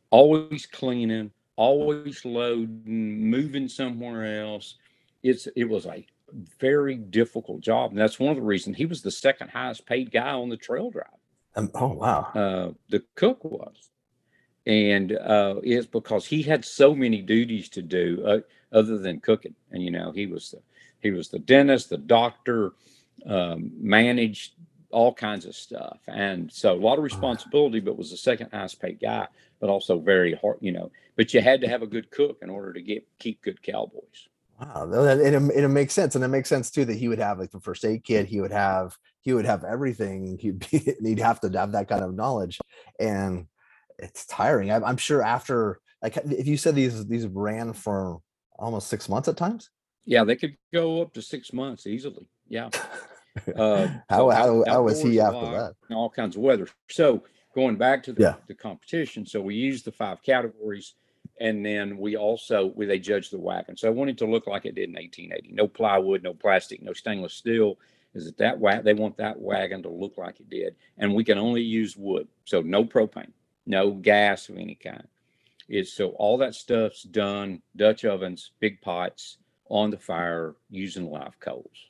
[0.10, 4.76] always cleaning, always loading, moving somewhere else.
[5.22, 6.06] It's it was a
[6.60, 10.12] very difficult job, and that's one of the reasons he was the second highest paid
[10.12, 11.08] guy on the trail drive.
[11.56, 12.32] Um, oh wow!
[12.34, 13.90] Uh, the cook was,
[14.66, 18.40] and uh, it's because he had so many duties to do uh,
[18.76, 19.56] other than cooking.
[19.72, 20.62] And you know, he was the
[21.00, 22.74] he was the dentist, the doctor,
[23.26, 24.54] um, managed
[24.90, 27.80] all kinds of stuff, and so a lot of responsibility.
[27.80, 29.28] But was the second highest paid guy,
[29.60, 30.58] but also very hard.
[30.62, 33.42] You know, but you had to have a good cook in order to get keep
[33.42, 34.28] good cowboys.
[34.60, 37.20] Wow, and it, and it makes sense, and it makes sense too that he would
[37.20, 38.28] have like the first aid kit.
[38.28, 40.38] He would have he would have everything.
[40.42, 42.60] He'd be he'd have to have that kind of knowledge,
[43.00, 43.48] and
[44.00, 44.72] it's tiring.
[44.72, 48.20] I'm, I'm sure after like if you said these these ran for
[48.58, 49.70] almost six months at times.
[50.06, 52.28] Yeah, they could go up to six months easily.
[52.48, 52.70] Yeah.
[53.56, 55.74] Uh, how, how, how was he after that?
[55.90, 56.68] All kinds of weather.
[56.88, 57.24] So
[57.56, 58.36] going back to the, yeah.
[58.48, 60.94] the competition, so we used the five categories,
[61.40, 63.78] and then we also we they judged the wagon.
[63.78, 65.52] So I wanted to look like it did in 1880.
[65.54, 67.78] No plywood, no plastic, no stainless steel.
[68.14, 68.86] Is that that wagon?
[68.86, 72.28] They want that wagon to look like it did, and we can only use wood,
[72.46, 73.32] so no propane
[73.66, 75.08] no gas of any kind.
[75.70, 79.38] It's so all that stuff's done Dutch ovens, big pots
[79.70, 81.88] on the fire using live coals.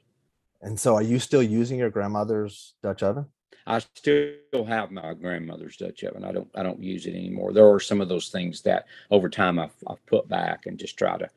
[0.62, 3.26] And so, are you still using your grandmother's Dutch oven?
[3.66, 6.24] I still have my grandmother's Dutch oven.
[6.24, 7.54] I don't I don't use it anymore.
[7.54, 10.98] There are some of those things that over time I've, I've put back and just
[10.98, 11.30] try to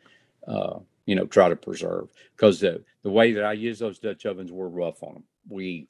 [0.49, 4.27] uh, you know try to preserve because the the way that I use those Dutch
[4.27, 5.25] ovens we're rough on them.
[5.49, 5.89] We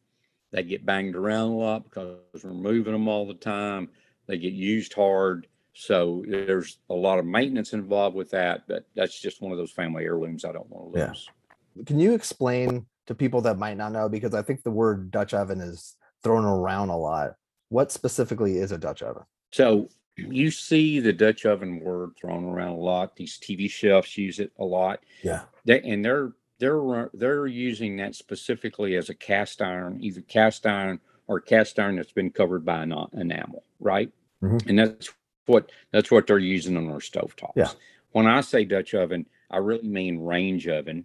[0.52, 3.88] they get banged around a lot because we're moving them all the time.
[4.26, 5.46] They get used hard.
[5.72, 9.72] So there's a lot of maintenance involved with that, but that's just one of those
[9.72, 11.28] family heirlooms I don't want to lose.
[11.76, 11.82] Yeah.
[11.84, 15.34] Can you explain to people that might not know because I think the word Dutch
[15.34, 17.36] oven is thrown around a lot.
[17.68, 19.22] What specifically is a Dutch oven?
[19.52, 23.14] So you see the Dutch oven word thrown around a lot.
[23.14, 25.04] These TV chefs use it a lot.
[25.22, 25.42] Yeah.
[25.64, 30.98] They, and they're they're they're using that specifically as a cast iron, either cast iron
[31.28, 34.10] or cast iron that's been covered by an enamel, right?
[34.42, 34.68] Mm-hmm.
[34.68, 35.10] And that's
[35.46, 37.52] what that's what they're using on our stovetops.
[37.54, 37.70] Yeah.
[38.10, 41.04] When I say Dutch oven, I really mean range oven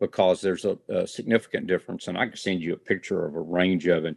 [0.00, 2.08] because there's a, a, significant difference.
[2.08, 4.16] And I can send you a picture of a range oven,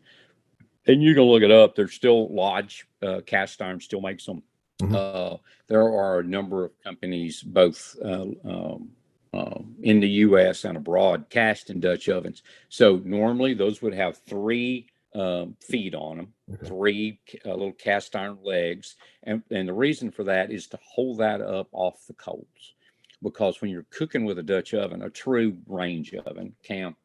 [0.88, 1.76] and you can look it up.
[1.76, 4.44] There's still Lodge uh, cast iron still makes them.
[4.82, 4.96] Mm-hmm.
[4.96, 8.90] Uh, there are a number of companies, both uh, um,
[9.34, 10.66] uh, in the U.S.
[10.66, 12.42] and abroad, cast in Dutch ovens.
[12.70, 16.68] So normally those would have three um, feet on them, okay.
[16.68, 18.96] three uh, little cast iron legs.
[19.24, 22.74] And, and the reason for that is to hold that up off the coals.
[23.22, 26.98] Because when you're cooking with a Dutch oven, a true range oven, camp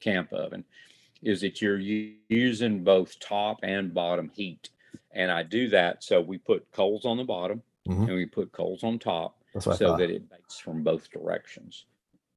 [0.00, 0.64] camp oven,
[1.22, 4.70] is that you're using both top and bottom heat.
[5.12, 8.04] And I do that so we put coals on the bottom mm-hmm.
[8.04, 11.84] and we put coals on top so that it bakes from both directions.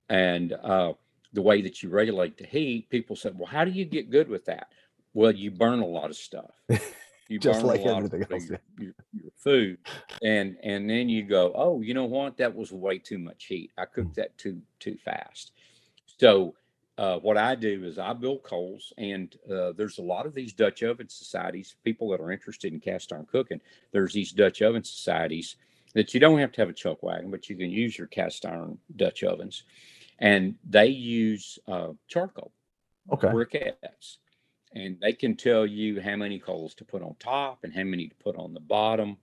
[0.09, 0.93] And uh,
[1.33, 4.27] the way that you regulate the heat, people said, well, how do you get good
[4.27, 4.67] with that?
[5.13, 6.51] Well, you burn a lot of stuff.
[7.27, 8.49] You Just burn like a lot everything of else.
[8.49, 9.79] Your, your, your, food,
[10.21, 12.37] and and then you go, oh, you know what?
[12.37, 13.71] That was way too much heat.
[13.77, 14.15] I cooked mm.
[14.15, 15.51] that too too fast.
[16.19, 16.53] So
[16.97, 20.53] uh, what I do is I build coals, and uh, there's a lot of these
[20.53, 21.75] Dutch oven societies.
[21.83, 23.59] People that are interested in cast iron cooking,
[23.91, 25.57] there's these Dutch oven societies
[25.93, 28.45] that you don't have to have a chuck wagon, but you can use your cast
[28.45, 29.63] iron Dutch ovens,
[30.19, 32.51] and they use uh, charcoal,
[33.11, 34.17] okay, briquettes,
[34.73, 38.07] and they can tell you how many coals to put on top and how many
[38.07, 39.17] to put on the bottom.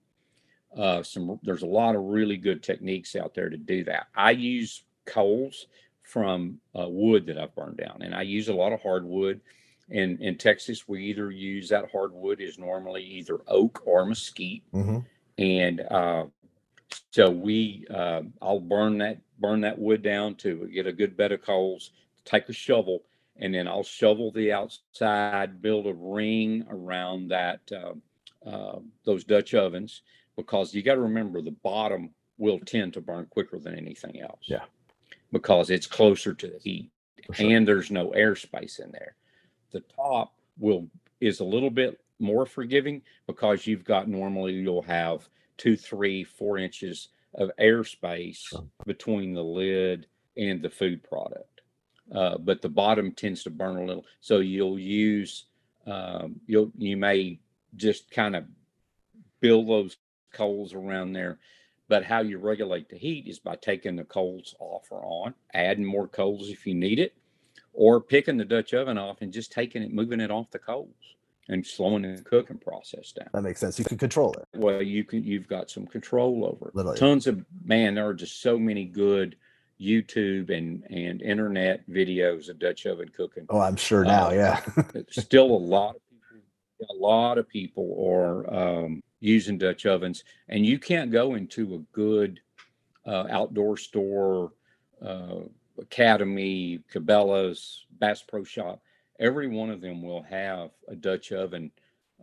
[0.76, 4.08] Uh, some there's a lot of really good techniques out there to do that.
[4.14, 5.66] I use coals
[6.02, 9.40] from uh, wood that I've burned down, and I use a lot of hardwood.
[9.88, 14.98] In in Texas, we either use that hardwood is normally either oak or mesquite, mm-hmm.
[15.38, 16.24] and uh,
[17.10, 21.32] so we uh, I'll burn that burn that wood down to get a good bed
[21.32, 21.90] of coals.
[22.24, 23.02] Take a shovel
[23.36, 29.54] and then I'll shovel the outside, build a ring around that uh, uh, those Dutch
[29.54, 30.02] ovens
[30.36, 34.42] because you got to remember the bottom will tend to burn quicker than anything else.
[34.42, 34.64] Yeah,
[35.32, 36.90] because it's closer to the heat
[37.32, 37.50] sure.
[37.50, 39.16] and there's no airspace in there.
[39.70, 40.88] The top will
[41.20, 46.58] is a little bit more forgiving because you've got normally you'll have two, three, four
[46.58, 48.64] inches of airspace sure.
[48.84, 51.52] between the lid and the food product
[52.14, 54.04] uh, but the bottom tends to burn a little.
[54.20, 55.46] So you'll use
[55.86, 57.40] um, you'll you may
[57.76, 58.44] just kind of
[59.40, 59.96] build those
[60.32, 61.38] coals around there.
[61.88, 65.84] But how you regulate the heat is by taking the coals off or on, adding
[65.84, 67.14] more coals if you need it,
[67.74, 70.94] or picking the Dutch oven off and just taking it, moving it off the coals.
[71.48, 73.28] and slowing the cooking process down.
[73.32, 73.78] That makes sense.
[73.78, 74.46] You can control it.
[74.58, 76.74] Well, you can you've got some control over it.
[76.74, 76.98] Literally.
[76.98, 79.36] Tons of man, there are just so many good
[79.80, 83.46] YouTube and and internet videos of Dutch oven cooking.
[83.50, 84.28] Oh, I'm sure now.
[84.28, 84.60] Uh, yeah.
[85.10, 90.66] Still a lot of people, a lot of people are um, using Dutch ovens, and
[90.66, 92.40] you can't go into a good
[93.06, 94.52] uh, outdoor store,
[95.04, 95.36] uh,
[95.80, 98.82] Academy, Cabela's, Bass Pro Shop.
[99.20, 101.70] Every one of them will have a Dutch oven,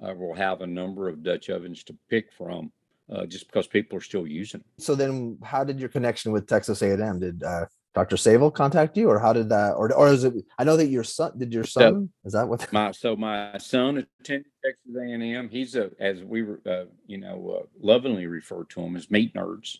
[0.05, 2.71] uh, will have a number of Dutch ovens to pick from,
[3.09, 6.81] uh, just because people are still using so then, how did your connection with Texas
[6.81, 7.19] A&M?
[7.19, 7.65] Did uh,
[7.95, 8.17] Dr.
[8.17, 9.73] Savell contact you, or how did that?
[9.73, 10.33] Or or is it?
[10.57, 11.37] I know that your son.
[11.37, 12.09] Did your son?
[12.23, 12.71] is that what?
[12.71, 15.49] My so my son attended Texas A and M.
[15.49, 19.33] He's a as we were uh, you know uh, lovingly referred to him as meat
[19.33, 19.79] nerds.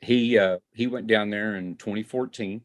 [0.00, 2.60] He uh, he went down there in 2014,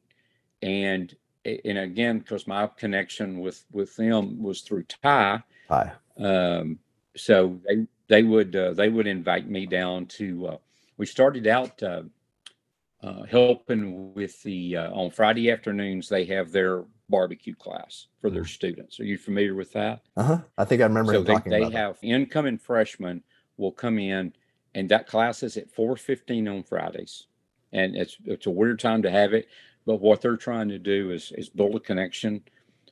[0.62, 1.16] and
[1.46, 5.44] and again because my connection with with them was through Ty.
[5.70, 5.94] Hi.
[6.18, 6.80] Um,
[7.16, 10.48] so they they would uh, they would invite me down to.
[10.48, 10.58] Uh,
[10.98, 11.82] we started out
[13.04, 16.08] uh, helping with the uh, on Friday afternoons.
[16.08, 19.00] They have their barbecue class for their students.
[19.00, 20.02] Are you familiar with that?
[20.16, 20.38] Uh huh.
[20.58, 21.78] I think I remember so they, talking they about that.
[21.78, 23.22] have incoming freshmen
[23.58, 24.34] will come in,
[24.74, 27.28] and that class is at four fifteen on Fridays,
[27.74, 29.48] and it's it's a weird time to have it.
[29.86, 32.42] But what they're trying to do is is build a connection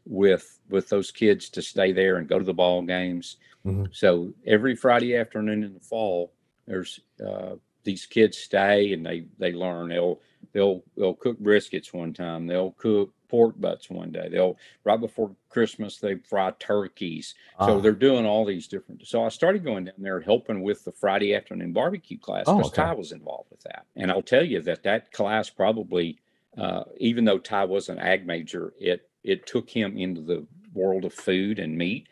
[0.06, 3.38] with with those kids to stay there and go to the ball games.
[3.66, 3.88] Mhm.
[3.96, 6.34] So every Friday afternoon in the fall,
[6.66, 9.90] there's uh, these kids stay and they they learn.
[9.90, 10.20] They'll
[10.54, 12.48] they'll they'll cook briskets one time.
[12.48, 14.28] They'll cook pork butts one day.
[14.30, 17.34] They'll right before Christmas they fry turkeys.
[17.60, 19.08] So Ah, they're doing all these different.
[19.08, 22.72] So I started going down there helping with the Friday afternoon barbecue class Oh, because
[22.74, 22.82] okay.
[22.84, 23.86] Ty was involved with that.
[23.96, 26.20] And I'll tell you that that class probably,
[26.58, 31.06] uh, even though Ty was an ag major, it it took him into the world
[31.06, 32.08] of food and meat.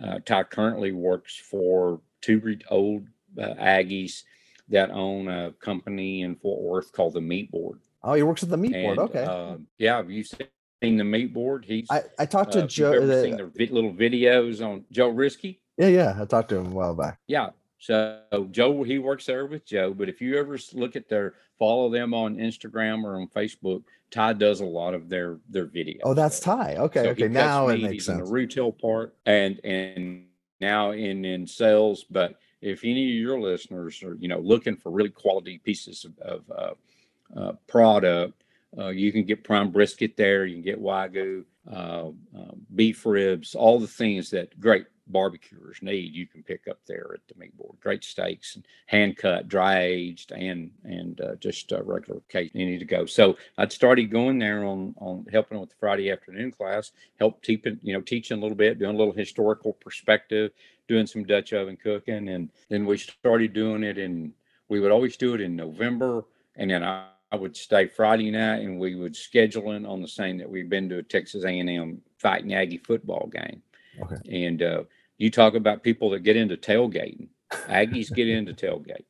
[0.00, 3.08] Uh, Ty currently works for two old
[3.38, 4.22] uh, Aggies
[4.70, 7.78] that own a company in Fort Worth called the Meat Board.
[8.02, 8.98] oh, he works at the meat board.
[8.98, 9.24] Okay.
[9.24, 11.64] uh, yeah, have you seen the Meat Board?
[11.66, 12.92] He's I, I talked uh, to you've Joe.
[12.92, 15.58] ever the- seen their little videos on Joe Riscky?
[15.76, 16.18] yeah, yeah.
[16.20, 17.18] I talked to him a while back.
[17.26, 17.50] Yeah.
[17.78, 19.94] So Joe, he works there with Joe.
[19.94, 24.34] But if you ever look at their, follow them on Instagram or on Facebook, Ty
[24.34, 26.00] does a lot of their their videos.
[26.04, 26.40] Oh, that's.
[26.40, 26.76] Ty.
[26.76, 27.28] Okay, So okay.
[27.28, 28.28] Now it makes he's in sense.
[28.28, 30.26] the retail part and and
[30.60, 32.04] now in in sales.
[32.10, 36.18] But if any of your listeners are you know looking for really quality pieces of,
[36.18, 38.44] of uh, uh, product,
[38.78, 40.46] uh, you can get prime brisket there.
[40.46, 46.14] You can get wagyu, uh, uh, beef ribs, all the things that great barbecuers need.
[46.14, 47.76] You can pick up there at the meat board.
[47.80, 52.50] Great steaks, and hand cut, dry aged, and and uh, just uh, regular case.
[52.54, 53.06] You need to go.
[53.06, 57.78] So I'd started going there on on helping with the Friday afternoon class, help teaching
[57.82, 60.52] you know teaching a little bit, doing a little historical perspective,
[60.88, 64.32] doing some Dutch oven cooking, and then we started doing it and
[64.68, 66.24] We would always do it in November,
[66.56, 70.08] and then I, I would stay Friday night, and we would schedule in on the
[70.08, 73.62] same that we've been to a Texas A&M fighting Aggie football game.
[74.02, 74.46] Okay.
[74.46, 74.82] And uh,
[75.20, 77.28] you talk about people that get into tailgating.
[77.52, 79.04] Aggies get into tailgate,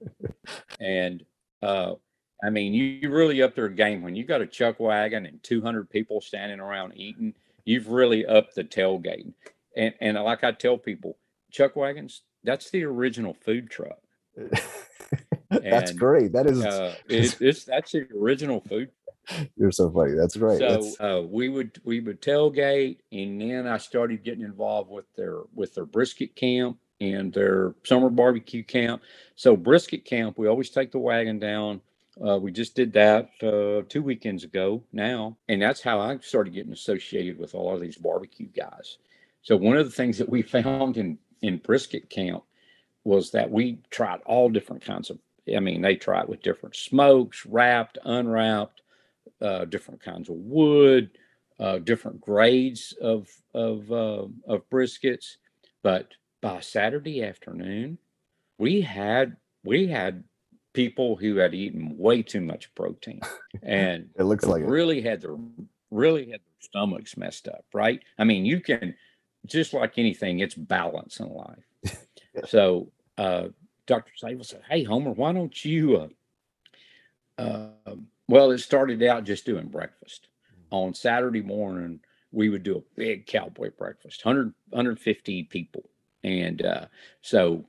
[0.81, 1.25] and
[1.63, 1.95] uh,
[2.43, 5.43] I mean, you, you really up their game when you got a chuck wagon and
[5.43, 7.35] 200 people standing around eating.
[7.65, 9.35] You've really upped the tailgating,
[9.77, 11.17] and and like I tell people,
[11.51, 13.99] chuck wagons that's the original food truck.
[15.51, 16.33] That's And, great.
[16.33, 18.91] That is Uh, it, it's that's the original food
[19.57, 20.13] you're so funny.
[20.15, 20.59] That's right.
[20.59, 25.39] so uh, we would we would tailgate, and then I started getting involved with their
[25.55, 29.03] with their brisket camp and their summer barbecue camp.
[29.37, 31.81] So brisket camp, we always take the wagon down.
[32.23, 36.53] Uh, we just did that uh, two weekends ago now, and that's how I started
[36.53, 38.99] getting associated with all of these barbecue guys.
[39.43, 42.43] So one of the things that we found in in brisket camp
[43.05, 45.19] was that we tried all different kinds of.
[45.55, 48.80] I mean, they tried with different smokes, wrapped, unwrapped
[49.41, 51.11] uh, different kinds of wood,
[51.59, 55.37] uh, different grades of of uh, of briskets.
[55.83, 56.09] But
[56.41, 57.99] by Saturday afternoon,
[58.59, 60.25] we had we had
[60.73, 63.21] people who had eaten way too much protein
[63.63, 64.69] and it looks like it.
[64.69, 65.37] really had their
[65.91, 67.65] really had their stomachs messed up.
[67.73, 68.01] Right?
[68.19, 68.95] I mean, you can
[69.47, 71.97] just like anything, it's balance in life.
[72.47, 73.49] So uh,
[73.87, 74.13] Dr.
[74.17, 76.09] Savell said, "Hey, Homer, why don't you?"
[77.37, 77.49] Uh,
[77.87, 77.97] uh,
[78.31, 80.29] well, it started out just doing breakfast.
[80.71, 82.01] On Saturday morning,
[82.33, 85.85] we would do a big cowboy breakfast, 100, 150 people.
[86.23, 86.87] And uh,
[87.23, 87.65] so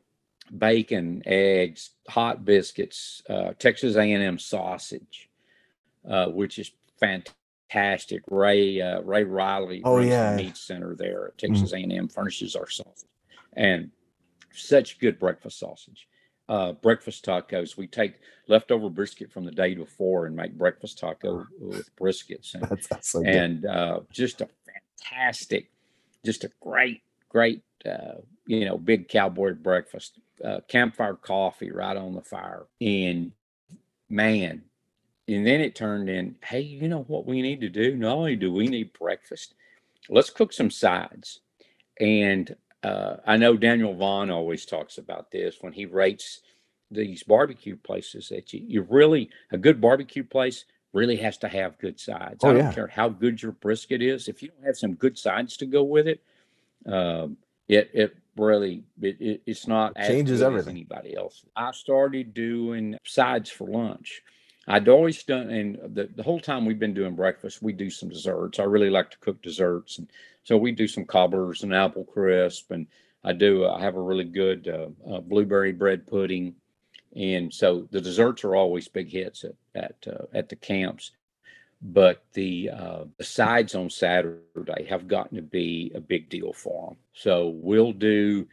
[0.55, 5.30] bacon, eggs, hot biscuits, uh, Texas A&M sausage,
[6.07, 8.22] uh, which is fantastic.
[8.30, 10.36] Ray uh, Ray Riley Oh, runs yeah.
[10.36, 13.09] the meat center there at Texas A&M furnishes our sausage.
[13.53, 13.91] and
[14.53, 16.07] such good breakfast sausage.
[16.51, 17.77] Uh, breakfast tacos.
[17.77, 18.15] We take
[18.49, 23.25] leftover brisket from the day before and make breakfast taco with briskets, and, That's, good.
[23.25, 24.49] and uh, just a
[24.99, 25.71] fantastic,
[26.25, 28.15] just a great, great, uh,
[28.47, 30.19] you know, big cowboy breakfast.
[30.43, 33.31] Uh, campfire coffee right on the fire, and
[34.09, 34.61] man,
[35.29, 36.35] and then it turned in.
[36.43, 37.95] Hey, you know what we need to do?
[37.95, 39.53] Not only do we need breakfast,
[40.09, 41.39] let's cook some sides.
[42.01, 46.41] And uh, I know Daniel Vaughn always talks about this when he rates
[46.89, 51.77] these barbecue places that you, you really a good barbecue place really has to have
[51.77, 52.43] good sides.
[52.43, 52.73] Oh, I don't yeah.
[52.73, 54.27] care how good your brisket is.
[54.27, 56.21] If you don't have some good sides to go with it,
[56.86, 60.75] um, it it really it, it, it's not as Changes good as everything.
[60.75, 61.45] anybody else.
[61.55, 64.21] I started doing sides for lunch.
[64.72, 68.07] I'd always done, and the, the whole time we've been doing breakfast, we do some
[68.07, 68.57] desserts.
[68.57, 70.07] I really like to cook desserts, and
[70.43, 72.88] so we do some cobblers and apple crisp, and
[73.22, 73.67] I do.
[73.67, 76.55] I have a really good uh, uh, blueberry bread pudding,
[77.13, 81.11] and so the desserts are always big hits at at uh, at the camps.
[81.82, 86.88] But the uh, the sides on Saturday have gotten to be a big deal for
[86.88, 86.97] them.
[87.13, 88.47] So we'll do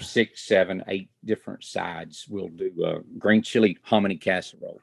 [0.00, 2.26] six, seven, eight different sides.
[2.28, 4.80] We'll do uh, green chili hominy casserole.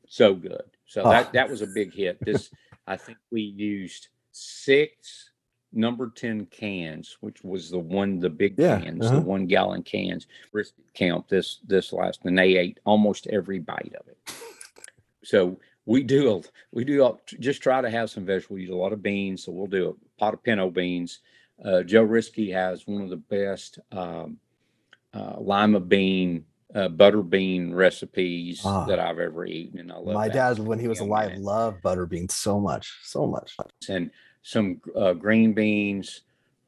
[0.08, 0.62] So good.
[0.86, 1.10] So Oh.
[1.10, 2.18] that that was a big hit.
[2.24, 2.50] This
[2.86, 5.30] I think we used six
[5.70, 9.16] number 10 cans which was the one the big Yeah, cans uh-huh.
[9.16, 13.92] the one gallon cans brisket count this this last and they ate almost every bite
[14.00, 14.16] of it
[15.22, 16.40] so we do a
[16.72, 19.52] we do just try to have some vegetables we use a lot of beans so
[19.52, 21.18] we'll do a pot of pinto beans
[21.66, 24.38] uh, joe riscky has one of the best um,
[25.12, 28.84] uh, lima bean uh, butter bean recipes Ah.
[28.86, 32.06] that i've ever eaten and i love My dad, when he was alive, loved butter
[32.06, 33.56] beans so much, so much.
[33.88, 34.10] and
[34.42, 36.22] some uh, green beans.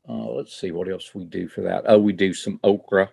[0.08, 1.84] Uh, let's see what else we do for that.
[1.86, 3.10] Oh, we do some okra,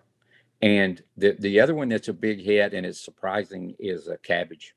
[0.61, 4.73] and the the other one that's a big hit and it's surprising is a cabbage.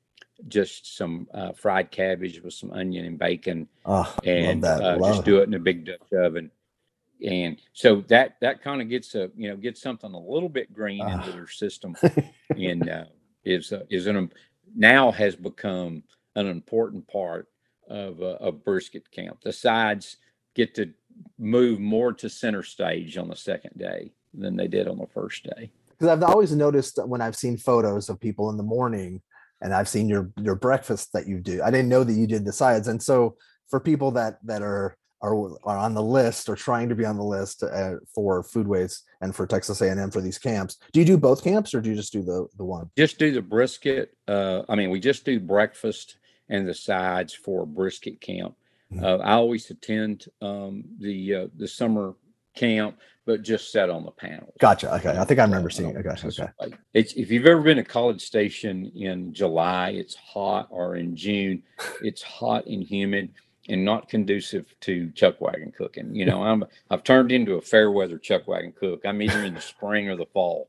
[0.47, 5.39] Just some uh, fried cabbage with some onion and bacon, Oh, and uh, just do
[5.39, 6.51] it in a big Dutch oven.
[7.27, 10.73] And so that that kind of gets a you know gets something a little bit
[10.73, 11.19] green Ah.
[11.19, 11.95] into their system
[12.57, 13.05] and uh,
[13.45, 14.31] is uh, is an
[14.75, 16.03] now has become
[16.35, 17.47] an important part
[17.89, 19.39] of uh, a brisket camp.
[19.43, 20.17] The sides
[20.55, 20.89] get to
[21.37, 25.43] move more to center stage on the second day than they did on the first
[25.43, 25.69] day.
[25.89, 29.21] because I've always noticed when I've seen photos of people in the morning
[29.61, 31.61] and I've seen your your breakfast that you do.
[31.61, 32.87] I didn't know that you did the sides.
[32.87, 33.35] And so
[33.69, 37.15] for people that that are are, are on the list or trying to be on
[37.15, 41.17] the list uh, for foodways and for Texas A&M for these camps, do you do
[41.17, 42.89] both camps or do you just do the the one?
[42.97, 44.15] Just do the brisket.
[44.27, 46.17] Uh, I mean, we just do breakfast
[46.49, 48.55] and the sides for brisket camp.
[48.91, 49.03] Mhm.
[49.03, 52.15] Uh, I always attend um, the uh, the summer
[52.55, 54.53] camp, but just sat on the panel.
[54.59, 54.93] Gotcha.
[54.95, 55.17] Okay.
[55.17, 56.05] I think I remember don't seeing it.
[56.05, 56.27] Okay.
[56.27, 56.75] Okay.
[56.93, 61.63] It's if you've ever been to College Station in July, it's hot, or in June,
[62.01, 63.29] it's hot and humid
[63.71, 66.13] and not conducive to chuck wagon cooking.
[66.13, 69.01] You know, I'm I've turned into a fair weather chuck wagon cook.
[69.05, 70.67] I'm either in the spring or the fall.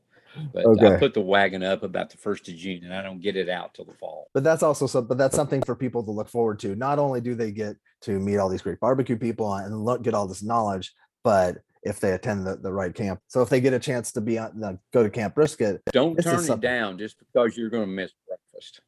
[0.51, 3.35] But I put the wagon up about the first of June and I don't get
[3.35, 4.31] it out till the fall.
[4.33, 6.75] But that's also some, but that's something for people to look forward to.
[6.75, 10.15] Not only do they get to meet all these great barbecue people and look, get
[10.15, 10.91] all this knowledge,
[11.23, 13.19] but if they attend the, the right camp.
[13.27, 16.15] So if they get a chance to be on, uh, go to Camp Brisket, Don't
[16.15, 18.81] turn it down just because you're going to miss breakfast.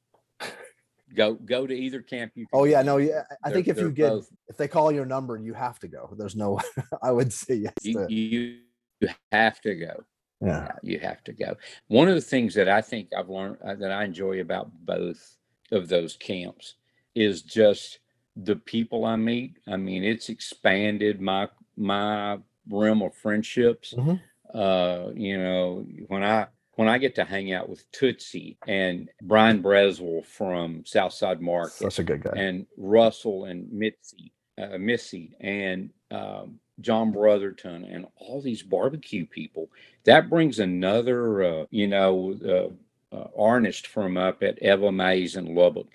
[1.16, 2.46] Go go to either camp you.
[2.46, 5.06] can oh yeah, no, yeah, I think if you get both- if they call your
[5.06, 6.14] number, you have to go.
[6.18, 6.60] There's no,
[7.02, 7.74] I would say yes.
[7.82, 8.58] you, you
[9.02, 10.04] you have to go.
[10.42, 11.56] yeah, you have to go.
[11.88, 15.38] One of the things that I think I've learned uh, that I enjoy about both
[15.72, 16.76] of those camps
[17.16, 18.00] is just
[18.36, 19.58] the people I meet.
[19.68, 21.48] I mean, it's expanded my
[21.78, 22.40] my
[22.70, 23.94] realm of friendships.
[23.98, 24.20] Mhm.
[24.54, 29.62] Uh, you know, when I when I get to hang out with Tootsie and Brian
[29.62, 32.34] Bracewell from Southside Market that's a good guy.
[32.36, 39.70] and Russell and Mitzi, uh, Missy and um, John Brotherton and all these barbecue people.
[40.04, 45.56] That brings another, uh, you know, uh, uh, artist from up at Evie Mae's in
[45.56, 45.88] Lubbock.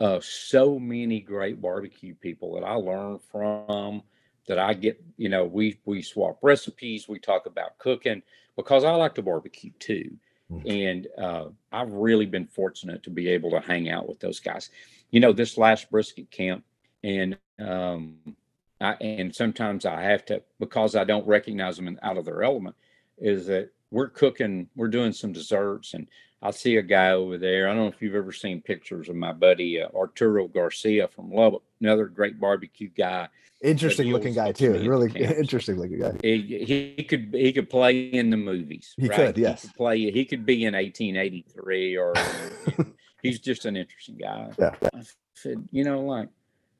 [0.00, 4.02] Uh, so many great barbecue people that I learn from.
[4.46, 8.22] That I get, you know, we we swap recipes, we talk about cooking
[8.56, 10.16] because I like to barbecue too.
[10.50, 10.92] Mhm.
[10.92, 14.70] And uh, I've really been fortunate to be able to hang out with those guys
[15.14, 16.64] you know this last brisket camp
[17.04, 18.16] and um
[18.80, 22.42] I, and sometimes i have to because i don't recognize them in, out of their
[22.42, 22.74] element
[23.16, 26.08] is that we're cooking we're doing some desserts and
[26.42, 29.14] i see a guy over there i don't know if you've ever seen pictures of
[29.14, 33.28] my buddy uh, arturo garcia from lubbock another great barbecue guy
[33.62, 34.72] Interesting looking guy too.
[34.88, 36.12] Really interesting looking guy.
[36.22, 39.16] he, he could he could play in the movies He right?
[39.16, 39.62] could, yes.
[39.62, 42.12] he could play he could be in 1883 or
[43.22, 44.74] he's just an interesting guy Yeah.
[44.94, 45.02] I
[45.34, 46.28] said, you know, like,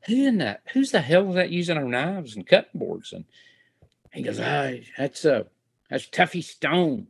[0.06, 0.62] who in that?
[0.72, 3.12] Who's the hell is that using our knives and cutting boards?
[3.14, 3.24] And
[4.12, 5.46] he goes, ah, that's a
[5.88, 7.06] that's Tuffy Stone.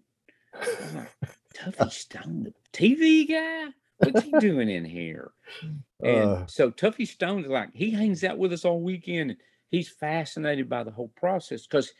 [0.54, 1.10] I'm like,
[1.54, 3.72] Tuffy Stone, the TV guy.
[3.98, 5.32] What's he doing in here?
[6.02, 6.46] And Uh.
[6.46, 9.38] so Tuffy Stone's like, he hangs out with us all weekend, and
[9.74, 11.92] he's fascinated by the whole process because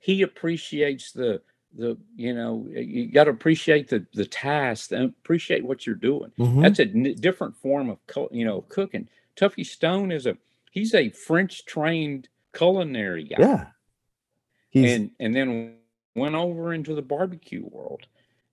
[0.00, 1.40] he appreciates the
[1.76, 6.32] the you know you got to appreciate the the task and appreciate what you're doing
[6.38, 6.62] Mhm.
[6.62, 9.06] that's a n- different form of cul- you know cooking.
[9.36, 10.36] Tuffy Stone is a
[10.70, 13.66] he's a French trained culinary guy, Yeah.
[14.70, 15.76] He's and and then
[16.14, 18.06] went over into the barbecue world,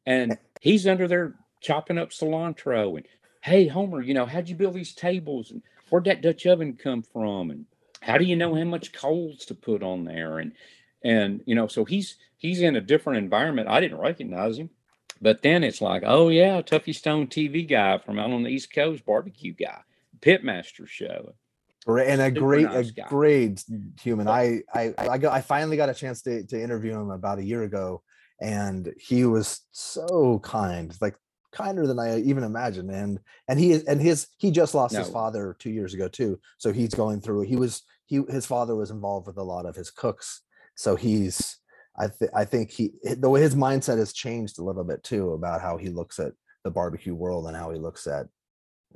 [0.05, 3.07] and he's under there chopping up cilantro and
[3.41, 7.01] hey Homer, you know how'd you build these tables and where'd that Dutch oven come
[7.01, 7.65] from and
[8.05, 10.53] how do you know how much coals to put on there and
[11.03, 13.67] and you know so he's he's in a different environment.
[13.67, 14.69] I didn't recognize him.
[15.21, 18.73] But then it's like, oh yeah, Tuffy Stone TV guy from out on the East
[18.73, 19.79] Coast, barbecue guy,
[20.19, 21.33] Pitmaster show.
[21.87, 23.07] And a Super great nice a guy.
[23.07, 23.63] great
[24.01, 27.37] human i i i got i finally got a chance to to interview him about
[27.37, 28.01] a year ago
[28.41, 31.15] and he was so kind like
[31.51, 35.09] kinder than i even imagined and and he is and his he just lost his
[35.09, 38.91] father two years ago too so he's going through he was he his father was
[38.91, 40.41] involved with a lot of his cooks
[40.75, 41.57] so he's
[41.97, 45.31] i th- i think he the way his mindset has changed a little bit too
[45.33, 46.33] about how he looks at
[46.63, 48.27] the barbecue world and how he looks at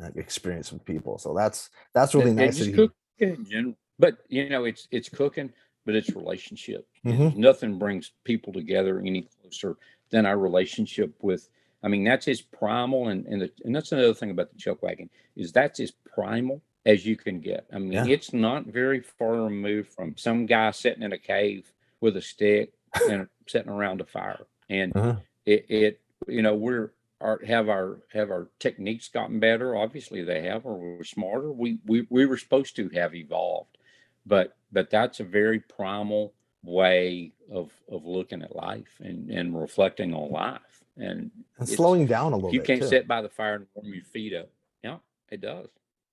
[0.04, 3.76] uh, experience with people so that's that's really nice that he- cooking in general.
[3.98, 5.52] But you know, it's it's cooking,
[5.86, 6.88] but it's relationship.
[7.06, 7.36] Mhm.
[7.36, 9.76] Nothing brings people together any closer
[10.10, 11.50] than our relationship with.
[11.84, 14.82] I mean, that's his primal, and and, the, and that's another thing about the chuck
[14.82, 17.66] wagon is that's his primal as you can get.
[17.74, 18.06] I mean, Yeah.
[18.08, 21.72] it's not very far removed from some guy sitting in a cave
[22.02, 22.74] with a stick
[23.10, 25.16] and sitting around a fire, and Uh-huh.
[25.46, 30.42] it, it you know we're our have our have our techniques gotten better obviously they
[30.44, 33.78] have or we're smarter we we, we were supposed to have evolved
[34.26, 40.14] but but that's a very primal way of of looking at life and and reflecting
[40.14, 42.56] on life and and slowing down a little bit.
[42.56, 42.88] you can't too.
[42.88, 44.50] sit by the fire and warm your feet up
[44.84, 44.98] yeah
[45.30, 45.68] it does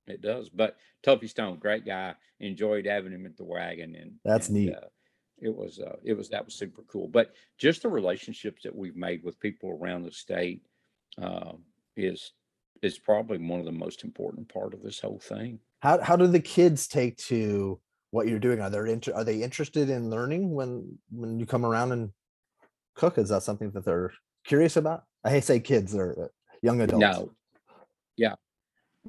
[0.07, 4.48] it does but tuffy stone great guy enjoyed having him at the wagon and That's
[4.48, 4.74] and, neat.
[4.74, 4.88] uh,
[5.38, 8.96] it was uh, it was that was super cool but just the relationships that we've
[8.96, 10.62] made with people around the state
[11.20, 11.52] uh,
[11.96, 12.32] is
[12.82, 16.26] is probably one of the most important part of this whole thing How how do
[16.26, 17.80] the kids take to
[18.11, 18.61] what you're doing?
[18.61, 22.11] Are they inter- are they interested in learning when when you come around and
[22.94, 23.18] cook?
[23.18, 24.12] Is that something that they're
[24.44, 25.04] curious about?
[25.24, 26.28] I hate say kids or uh,
[26.62, 27.00] young adults.
[27.18, 27.32] No.
[28.16, 28.34] Yeah.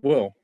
[0.01, 0.35] Well,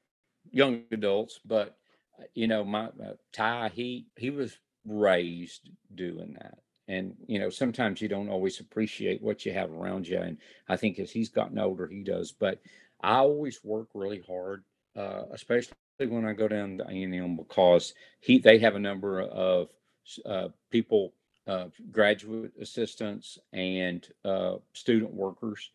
[0.54, 1.76] young adults, but
[2.20, 7.50] uh, you know, my uh, Ty, he he was raised doing that, and you know,
[7.50, 10.38] sometimes you don't always appreciate what you have around you, and
[10.70, 12.32] I think as he's gotten older, he does.
[12.32, 12.62] But
[13.02, 14.64] I always work really hard,
[14.96, 19.70] uh, especially when I go down to A&M because he they have a number of
[20.26, 21.14] uh, people,
[21.48, 25.72] uh, graduate assistants and uh, student workers.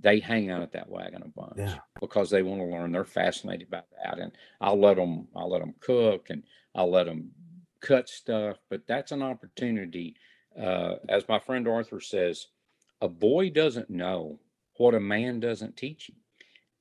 [0.00, 1.78] They hang out at that wagon a bunch Yeah.
[2.00, 2.92] because they want to learn.
[2.92, 5.28] They're fascinated by that, and I'll let them.
[5.36, 6.42] I'll let them cook, and
[6.74, 7.30] I'll let them
[7.80, 8.58] cut stuff.
[8.70, 10.16] But that's an opportunity
[10.58, 12.46] uh, as my friend Arthur says,
[13.00, 14.40] a boy doesn't know
[14.76, 16.16] what a man doesn't teach him.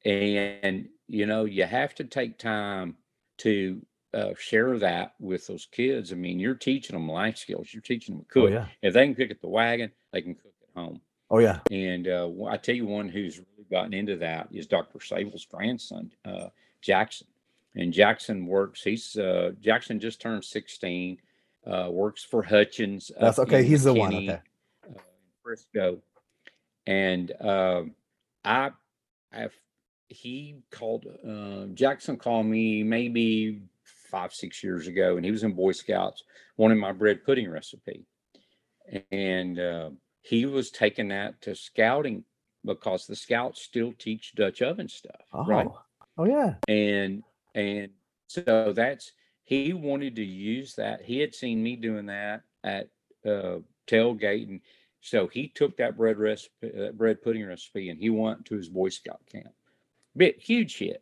[0.05, 2.95] And, you know, you have to take time
[3.39, 6.11] to uh, share that with those kids.
[6.11, 7.73] I mean, you're teaching them life skills.
[7.73, 8.51] You're teaching them to Oh cook.
[8.53, 8.65] yeah.
[8.81, 11.01] If they can cook at the wagon, they can cook at home.
[11.31, 11.59] Oh yeah.
[11.71, 14.99] And uh, I tell you, one who's really gotten into that is Dr.
[14.99, 16.47] Savell's grandson, uh,
[16.81, 17.27] Jackson.
[17.75, 18.81] And Jackson works.
[18.81, 21.17] He's uh, Jackson just turned 16.
[21.67, 23.11] Uh, works for Hutchins.
[23.19, 23.63] That's okay.
[23.63, 24.11] He's the one.
[24.11, 24.41] McKinney, Okay.
[24.89, 25.01] uh,
[25.43, 25.99] Frisco.
[26.87, 27.93] And um,
[28.43, 28.71] I,
[29.31, 29.49] I,
[30.07, 33.61] he called uh, Jackson called me maybe
[34.09, 36.23] five six years ago, and he was in Boy Scouts
[36.57, 38.05] wanting my bread pudding recipe,
[39.11, 39.89] and uh,
[40.21, 42.23] he was taking that to scouting
[42.65, 45.45] because the scouts still teach Dutch oven stuff, Oh.
[45.45, 45.67] right?
[46.17, 46.55] Oh yeah.
[46.67, 47.23] and
[47.55, 47.89] and
[48.27, 49.13] so that's
[49.43, 52.89] he wanted to use that he had seen me doing that at
[53.25, 54.59] uh tailgate and
[55.01, 58.67] so he took that bread recipe that bread pudding recipe and he went to his
[58.69, 59.47] boy scout camp
[60.15, 61.01] bit huge hit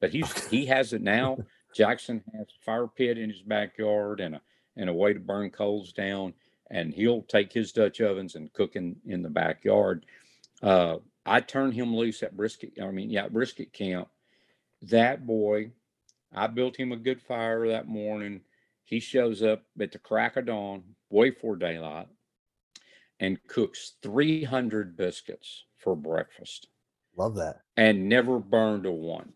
[0.00, 1.36] but he's he has it now
[1.74, 4.40] jackson has a fire pit in his backyard and a
[4.76, 6.32] and a way to burn coals down
[6.70, 10.06] and he'll take his dutch ovens and cook in in the backyard
[10.62, 10.96] uh
[11.26, 14.08] i turned him loose at brisket i mean yeah brisket camp
[14.82, 15.70] that boy,
[16.34, 18.42] I built him a good fire that morning.
[18.84, 22.08] He shows up at the crack of dawn, way before daylight,
[23.18, 26.68] and cooks 300 biscuits for breakfast
[27.16, 27.62] Love that.
[27.76, 29.32] and never burned a one.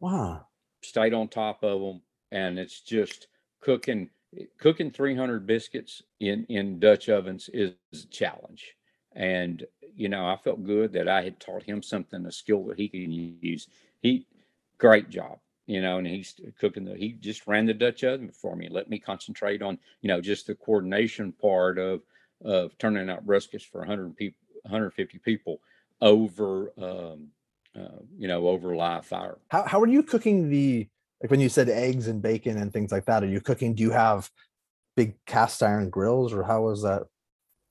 [0.00, 0.46] Wow.
[0.82, 3.28] Stayed on top of them, and it's just
[3.60, 4.10] cooking
[4.58, 8.76] cooking 300 biscuits in in Dutch ovens is a challenge.
[9.12, 9.64] And
[9.96, 12.88] you know, I felt good that I had taught him something, a skill that he
[12.88, 13.68] can use.
[14.00, 14.26] He
[14.78, 18.56] great job, you know, and he's cooking the he just ran the Dutch oven for
[18.56, 22.02] me, let me concentrate on, you know, just the coordination part of
[22.44, 25.60] of turning out briskets for 100 people 150 people
[26.00, 27.28] over um
[27.76, 29.38] uh, you know, over live fire.
[29.48, 30.88] How how are you cooking the
[31.24, 33.22] like when you said eggs and bacon and things like that?
[33.22, 33.74] Are you cooking?
[33.74, 34.30] Do you have
[34.94, 37.04] big cast iron grills or how is that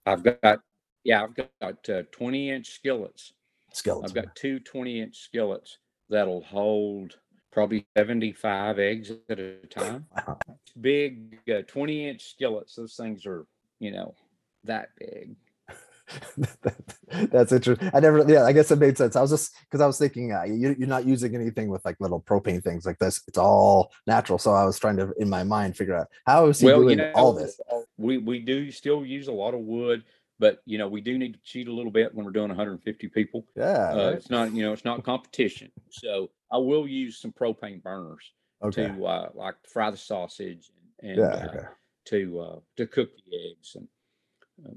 [0.08, 0.60] I've got,
[1.04, 3.34] yeah, I've got uh, 20 inch skillets.
[3.72, 4.06] skeleton?
[4.06, 5.78] I've got two 20 inch skillets
[6.10, 7.20] that'll hold
[7.52, 10.08] probably 75 eggs at a time.
[10.28, 10.40] Wow.
[10.82, 12.74] Big uh, 20 inch skillets.
[12.74, 13.46] Those things are,
[13.80, 14.16] you know,
[14.64, 15.36] that big.
[17.32, 17.90] That's interesting.
[17.94, 19.16] I never, yeah, I guess it made sense.
[19.16, 21.98] I was just because I was thinking uh, you, you're not using anything with like
[22.00, 23.22] little propane things like this.
[23.28, 24.40] It's all natural.
[24.40, 27.00] So I was trying to, in my mind, figure out how is he well, doing
[27.00, 27.60] you know, all this?
[27.98, 30.04] we, we do still use a lot of wood,
[30.40, 33.08] but, you know, we do need to cheat a little bit when we're doing 150
[33.10, 33.46] people.
[33.56, 33.64] Yeah.
[33.64, 34.14] Uh, right?
[34.16, 35.72] it's not, you know, it's not competition.
[35.90, 38.32] So I will use some propane burners
[38.64, 38.88] Okay.
[38.88, 41.26] to uh, like fry the sausage and, Yeah.
[41.26, 41.66] uh, Okay.
[42.06, 43.88] to uh, to cook the eggs and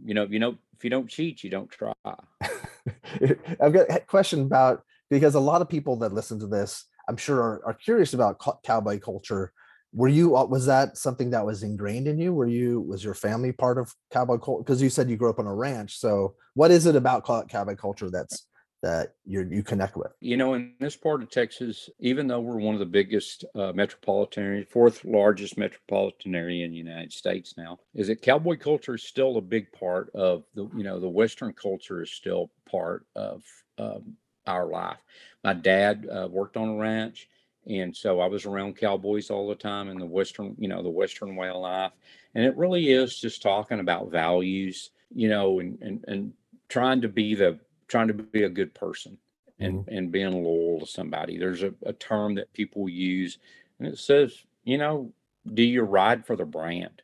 [0.05, 1.93] you know if you know if you don't cheat you don't try
[3.61, 7.17] I've got a question about because a lot of people that listen to this, I'm
[7.17, 9.53] sure, are, are curious about co- cowboy culture.
[9.93, 10.31] Were you?
[10.31, 12.35] Was that something that was ingrained in you?
[12.35, 12.81] Were you?
[12.81, 14.63] Was your family part of cowboy culture?
[14.63, 15.99] Because you said you grew up on a ranch.
[15.99, 18.47] So, what is it about cowboy culture that's
[18.87, 20.13] that you you connect with?
[20.21, 23.73] you know in this part of texas even though we're one of the biggest uh,
[23.75, 28.95] metropolitan area fourth largest metropolitan area in the united states now is that cowboy culture
[28.95, 33.05] is still a big part of the you know the western culture is still part
[33.17, 33.43] of
[33.79, 34.17] um,
[34.47, 34.99] our life
[35.43, 37.29] my dad uh, worked on a ranch
[37.67, 40.89] and so i was around cowboys all the time in the western you know the
[40.89, 41.93] western way of life
[42.37, 46.33] and it really is just talking about values you know and and, and
[46.69, 47.59] trying to be the
[47.89, 49.19] trying to be a good person
[49.61, 51.39] and and being loyal to somebody.
[51.39, 53.39] There's a, a term that people use
[53.79, 55.13] and it says you know
[55.55, 57.03] do you ride for the brand?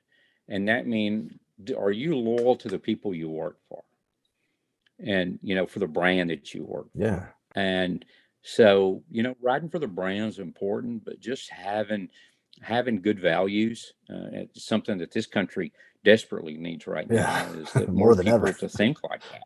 [0.48, 1.32] And that means
[1.78, 3.82] are you loyal to the people you work for?
[5.04, 7.26] And you know for the brand that you work Yeah.
[7.56, 8.04] and
[8.42, 12.08] so you know riding for the brand is important but just having
[12.62, 15.72] having good values uh, it's something that this country
[16.04, 18.52] desperately needs right Yeah, now is that more more, than ever.
[18.52, 19.42] to think like that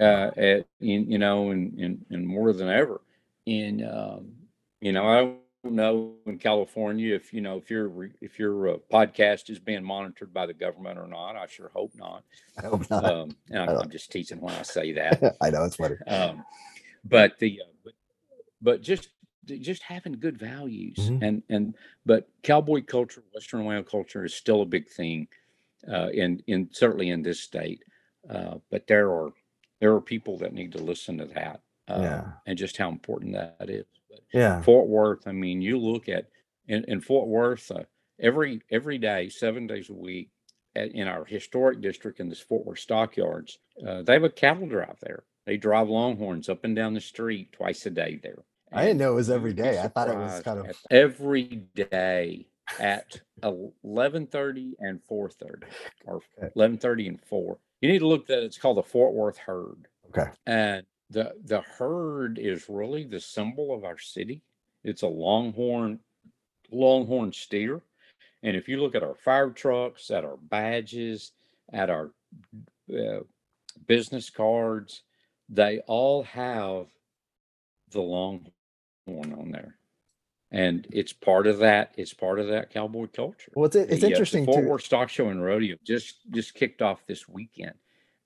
[0.00, 3.00] uh at, in, you know and, and and more than ever
[3.46, 4.32] in um
[4.80, 7.90] you know i don't know in california if you know if your
[8.20, 11.92] if your uh, podcast is being monitored by the government or not i sure hope
[11.94, 12.22] not
[12.56, 13.04] I hope not.
[13.04, 15.96] um and I, i'm just teasing when i say that I know it's funny.
[16.06, 16.44] um,
[17.04, 17.92] but the uh, but,
[18.60, 19.08] but just
[19.44, 21.18] just having good values Mhm.
[21.22, 21.74] and and
[22.04, 25.28] but cowboy culture western wild culture is still a big thing
[25.90, 27.82] uh, in in certainly in this state
[28.30, 29.30] uh, but there are
[29.80, 32.32] there are people that need to listen to that uh, Yeah.
[32.46, 34.62] and just how important that is but Yeah.
[34.62, 36.28] fort worth i mean you look at
[36.66, 37.84] in, in fort worth uh,
[38.20, 40.30] every every day seven days a week
[40.74, 44.66] at, in our historic district in this Fort Worth Stockyards, uh, they have a cattle
[44.68, 45.24] drive there.
[45.46, 48.44] They drive longhorns up and down the street twice a day there.
[48.72, 49.80] I didn't know it was every day.
[49.80, 52.46] I thought it was kind of every day
[52.78, 55.66] at eleven thirty and four thirty,
[56.04, 56.50] or Okay.
[56.54, 57.58] eleven thirty and four.
[57.80, 60.30] You need to look at it's called the Fort Worth Herd, okay.
[60.46, 64.42] and the the herd is really the symbol of our city.
[64.82, 66.00] It's a longhorn
[66.70, 67.82] longhorn steer,
[68.42, 71.32] and if you look at our fire trucks, at our badges,
[71.72, 72.12] at our
[72.92, 73.20] uh,
[73.86, 75.02] business cards,
[75.48, 76.86] they all have
[77.90, 78.52] the longhorn
[79.06, 79.76] on there.
[80.56, 81.92] And it's part of that.
[81.98, 83.52] It's part of that cowboy culture.
[83.54, 84.68] Well, it's it's The, uh, the interesting Fort too.
[84.70, 87.74] Worth Stock Show and Rodeo just just kicked off this weekend,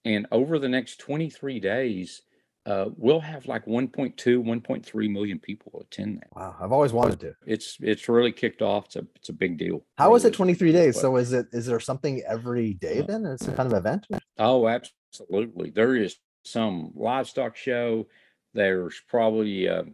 [0.04, 2.22] and over the next 23 days,
[2.66, 6.28] uh, we'll have like 1.2, 1.3 million people attend that.
[6.36, 7.34] Wow, I've always wanted to.
[7.46, 8.84] It's it's really kicked off.
[8.86, 9.84] It's a it's a big deal.
[9.98, 11.00] How is Really it 23 days?
[11.00, 13.26] So is it is there something every day Uh, then?
[13.26, 14.06] It's a kind of event?
[14.38, 15.70] Oh, absolutely.
[15.70, 18.06] There is some livestock show.
[18.54, 19.84] There's probably uh,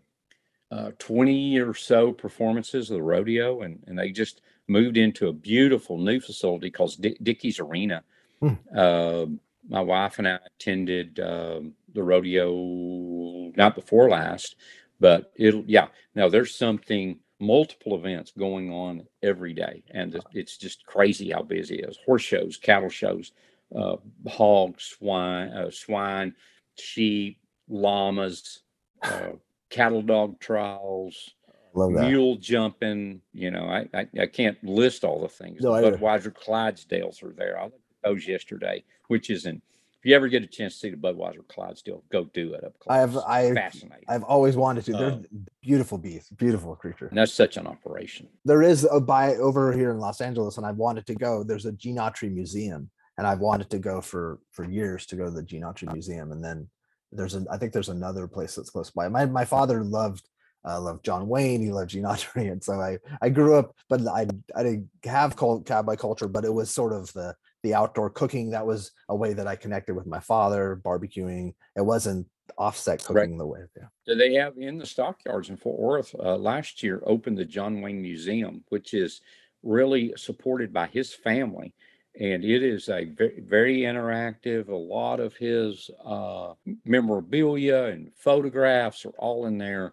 [0.71, 5.33] uh, 20 or so performances of the rodeo, and, and they just moved into a
[5.33, 8.03] beautiful new facility called Dickies Arena.
[8.41, 8.55] Hmm.
[8.77, 9.27] Uh,
[9.69, 14.57] my wife and I attended um, the rodeo not before last,
[15.01, 15.89] but it'll, yeah.
[16.15, 21.81] Now there's something, multiple events going on every day, and it's just crazy how busy
[21.81, 21.99] it is.
[22.05, 23.33] Horse shows, cattle shows,
[23.75, 23.97] uh,
[24.29, 26.35] hogs, swine, uh, swine,
[26.77, 27.39] sheep,
[27.69, 28.63] llamas,
[29.03, 29.33] uh,
[29.71, 31.31] cattle dog trials,
[31.75, 33.21] mule jumping.
[33.33, 35.61] You know, I, I I can't list all the things.
[35.63, 37.59] No, the Budweiser Clydesdales are there.
[37.59, 39.63] I looked at those yesterday, which isn't.
[39.99, 42.79] If you ever get a chance to see the Budweiser Clydesdale, go do it up
[42.79, 42.95] close.
[42.95, 44.05] I have- I- fascinating.
[44.09, 44.93] I've always wanted to.
[44.93, 45.19] They're Uh,
[45.63, 47.07] beautiful beasts, beautiful creature.
[47.09, 48.29] and that's such an operation.
[48.45, 51.43] There is a by over here in Los Angeles, and I've wanted to go.
[51.43, 52.89] There's a Gene Autry museum,
[53.19, 56.31] and I've wanted to go for for years to go to the Gene Autry museum.
[56.31, 56.69] And then
[57.13, 59.09] there's a, I think there's another place that's close by.
[59.09, 60.29] My my father loved
[60.65, 61.61] uh, loved John Wayne.
[61.63, 65.37] He loved Gene Autry, and so I I grew up, but I I didn't have
[65.37, 68.51] cowboy culture, but it was sort of the the outdoor cooking.
[68.51, 70.81] That was a way that I connected with my father.
[70.85, 71.55] Barbecuing.
[71.77, 72.27] It wasn't
[72.59, 73.23] offset Right.
[73.23, 73.61] cooking the way.
[73.77, 73.89] Yeah.
[74.07, 77.81] So They have in the stockyards in Fort Worth uh, last year opened the John
[77.83, 79.21] Wayne Museum, which is
[79.65, 81.75] really supported by his family.
[82.19, 84.69] And it is a very, very interactive.
[84.69, 86.55] A lot of his uh,
[86.85, 89.93] memorabilia and photographs are all in there.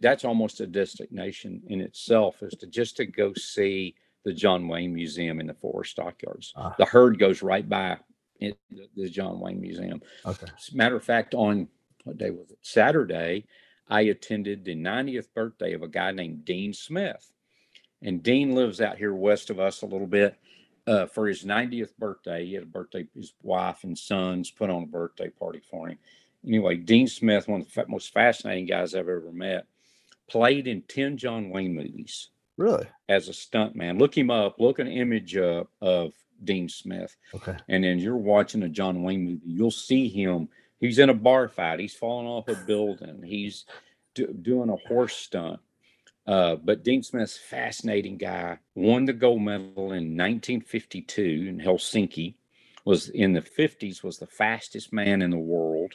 [0.00, 3.94] That's almost a destination in itself, is to just to go see
[4.24, 6.52] the John Wayne Museum in the Fort Worth Stockyards.
[6.56, 6.74] Ah.
[6.78, 7.98] The herd goes right by
[8.40, 10.00] it, the, the John Wayne Museum.
[10.24, 10.46] Okay.
[10.56, 11.68] As a matter of fact, on
[12.04, 12.58] what day was it?
[12.62, 13.44] Saturday,
[13.88, 17.32] I attended the 90th birthday of a guy named Dean Smith.
[18.02, 20.36] And Dean lives out here west of us a little bit.
[20.86, 24.84] Uh, for his 90th birthday, he had a birthday, his wife and sons put on
[24.84, 25.98] a birthday party for him.
[26.46, 29.66] Anyway, Dean Smith, one of the most fascinating guys I've ever met,
[30.30, 32.86] played in 10 John Wayne movies Really?
[33.08, 33.98] as a stuntman.
[33.98, 36.12] Look him up, look an image up of
[36.44, 37.56] Dean Smith Okay.
[37.68, 40.48] and then you're watching a John Wayne movie, you'll see him.
[40.78, 41.80] He's in a bar fight.
[41.80, 43.22] He's falling off a building.
[43.24, 43.64] He's
[44.14, 45.58] do, doing a horse stunt.
[46.26, 48.58] Uh, but Dean Smith's fascinating guy.
[48.74, 52.34] Won the gold medal in 1952 in Helsinki.
[52.84, 54.02] Was in the 50s.
[54.02, 55.94] Was the fastest man in the world.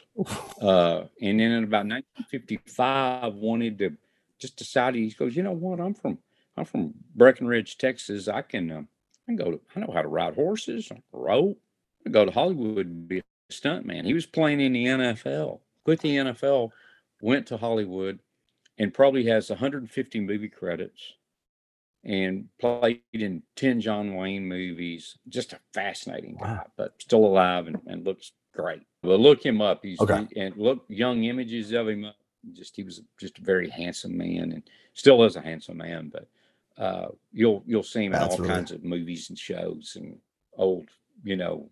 [0.60, 3.96] Uh, and then in about 1955, wanted to
[4.38, 5.80] just decided he goes, you know what?
[5.80, 6.18] I'm from
[6.56, 8.28] I'm from Breckenridge, Texas.
[8.28, 11.58] I can uh, I can go to I know how to ride horses, rope.
[12.06, 14.04] I go to Hollywood be a stunt man.
[14.04, 15.60] He was playing in the NFL.
[15.84, 16.70] Quit the NFL,
[17.20, 18.18] went to Hollywood,
[18.78, 21.14] and probably has 150 movie credits
[22.04, 25.16] and played in 10 John Wayne movies.
[25.28, 28.82] Just a fascinating guy, but still alive and, and looks great.
[29.02, 29.80] But look him up.
[29.82, 30.26] He's Okay.
[30.36, 32.16] and look young images of him up.
[32.52, 34.62] Just he was just a very handsome man and
[34.94, 36.26] still is a handsome man, but
[36.82, 40.18] uh you'll you'll see him in That's all really- kinds of movies and shows and
[40.54, 40.88] old,
[41.22, 41.68] you know,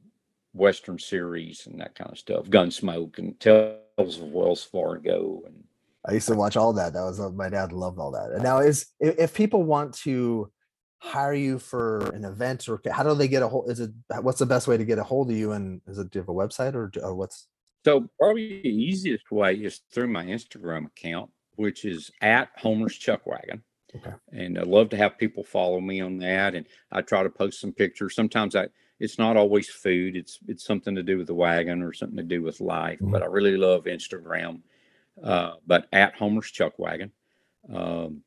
[0.52, 2.44] western series and that kind of stuff.
[2.46, 5.64] Gunsmoke and Tales of Wells Fargo and
[6.10, 6.92] I used to watch all that.
[6.92, 8.32] That was uh, my dad loved all that.
[8.32, 10.50] And now is if, if people want to
[10.98, 13.70] hire you for an event or how do they get a hold?
[13.70, 13.90] Is it
[14.20, 15.52] what's the best way to get a hold of you?
[15.52, 17.46] And is it do you have a website or, or what's
[17.84, 23.24] So probably the easiest way is through my Instagram account, which is at Homer's Chuck
[23.24, 23.62] Wagon.
[23.94, 24.12] Okay.
[24.32, 26.56] And I love to have people follow me on that.
[26.56, 28.16] And I try to post some pictures.
[28.16, 28.66] Sometimes I
[28.98, 30.16] it's not always food.
[30.16, 32.98] It's it's something to do with the wagon or something to do with life.
[32.98, 33.12] Mhm.
[33.12, 34.60] But I really love Instagram.
[35.22, 37.12] Uh, but at Homer's Chuck Wagon.
[37.72, 38.22] Um,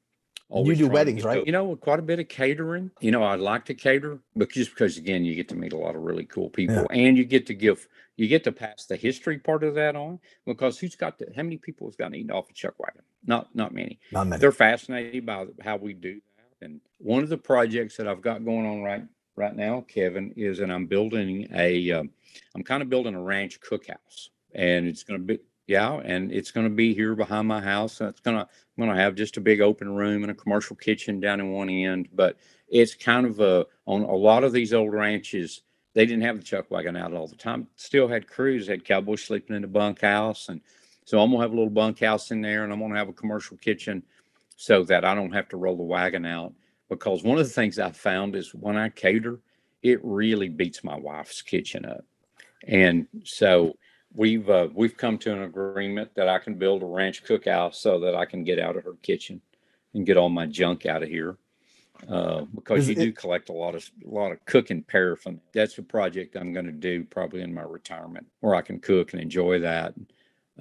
[0.49, 1.43] Always do weddings, right?
[1.43, 2.91] You know, quite a bit of catering.
[2.99, 5.77] You know, I'd like to cater, but just because again, you get to meet a
[5.77, 8.95] lot of really cool people, and you get to give, you get to pass the
[8.95, 10.19] history part of that on.
[10.45, 11.25] Because who's got the?
[11.35, 13.01] How many people have gotten eaten off a chuck wagon?
[13.25, 13.99] Not, not many.
[14.11, 14.39] Not many.
[14.39, 16.65] They're fascinated by how we do that.
[16.67, 19.03] And one of the projects that I've got going on right
[19.35, 22.11] right now, Kevin, is and I'm building a, um,
[22.53, 26.51] I'm kind of building a ranch cookhouse, and it's going to be yeah, and it's
[26.51, 28.01] going to be here behind my house.
[28.01, 30.35] And it's going to I'm going to have just a big open room and a
[30.35, 32.09] commercial kitchen down in one end.
[32.13, 32.37] But
[32.67, 35.61] it's kind of a on a lot of these old ranches.
[35.93, 37.67] They didn't have the chuck wagon out all the time.
[37.75, 40.59] Still had crews, had cowboys sleeping in the bunkhouse, and
[41.05, 43.57] so I'm gonna have a little bunkhouse in there, and I'm gonna have a commercial
[43.57, 44.01] kitchen,
[44.55, 46.53] so that I don't have to roll the wagon out.
[46.89, 49.39] Because one of the things I found is when I cater,
[49.83, 52.05] it really beats my wife's kitchen up,
[52.67, 53.75] and so
[54.15, 57.99] we've uh, we've come to an agreement that I can build a ranch cookhouse so
[57.99, 59.41] that I can get out of her kitchen
[59.93, 61.37] and get all my junk out of here.
[62.09, 65.41] Uh, because you do collect a lot of a lot of cooking paraphernalia.
[65.53, 69.13] That's a project I'm going to do probably in my retirement, where I can cook
[69.13, 69.93] and enjoy that.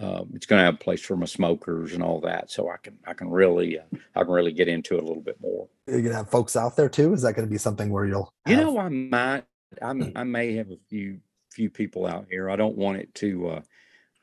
[0.01, 2.77] Uh, it's going to have a place for my smokers and all that, so I
[2.77, 3.83] can I can really uh,
[4.15, 5.69] I can really get into it a little bit more.
[5.87, 7.13] You're gonna have folks out there too.
[7.13, 8.33] Is that gonna be something where you'll?
[8.47, 9.45] You know, I might,
[9.81, 11.19] I'm, I may have a few,
[11.53, 12.51] few people out here.
[12.51, 13.61] I don't want it to, uh,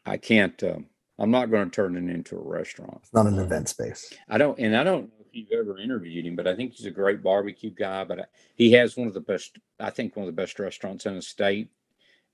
[0.06, 3.00] I can't, um, I'm not going to turn it into a restaurant.
[3.04, 4.14] it's not an Um, event space.
[4.30, 6.86] I don't, and I don't know if you've ever interviewed him, but I think he's
[6.86, 8.04] a great barbecue guy.
[8.06, 8.26] But I,
[8.56, 11.22] he has one of the best, I think, one of the best restaurants in the
[11.22, 11.70] state,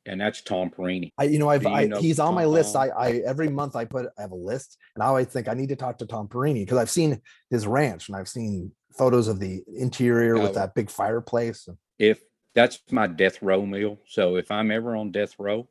[0.06, 1.12] and that's Tom Perini.
[1.18, 2.76] I, you know, I've, you I, know he's on my list.
[2.76, 5.56] I, I, every month I put, I have a list and I always think I
[5.56, 7.20] need to talk to Tom Perini because I've seen
[7.50, 10.44] his ranch and I've seen photos of the interior Oh.
[10.44, 11.68] with that big fireplace.
[11.98, 12.22] If
[12.56, 15.68] that's my death row meal, so if I'm ever on death row,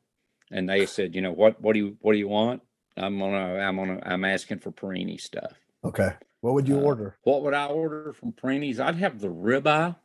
[0.51, 2.61] and they said, you know, what, what do you, what do you want?
[2.95, 5.51] I'm gonna, I'm gonna, I'm asking for Perini stuff.
[5.83, 6.11] Okay.
[6.41, 7.17] What would you Uh, order?
[7.23, 8.79] What would I order from Perini's?
[8.79, 9.95] I'd have the ribeye,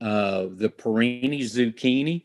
[0.00, 2.24] uh, the Perini zucchini,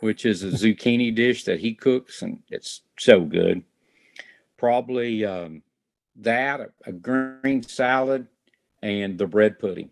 [0.00, 3.64] which is a zucchini dish that he cooks, and it's so good.
[4.56, 5.62] Probably um,
[6.16, 8.28] that, a, a green salad,
[8.80, 9.90] and the bread pudding.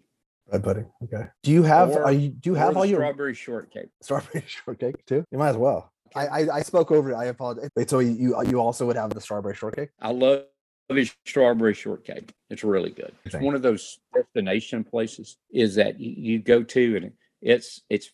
[0.48, 0.86] Bread pudding.
[1.02, 1.26] Okay.
[1.42, 3.88] Do you have, Or- are you, do you have all your strawberry shortcake.
[4.00, 5.24] strawberry shortcake too?
[5.30, 5.92] You might as well.
[6.14, 7.14] I, I, I spoke over it.
[7.14, 7.68] I apologize.
[7.88, 9.90] So you, you, also would have the strawberry shortcake?
[10.00, 10.44] I love
[10.88, 12.32] his strawberry shortcake.
[12.48, 13.12] It's really good.
[13.24, 18.10] It's one of those destination places is that you go to and it's it's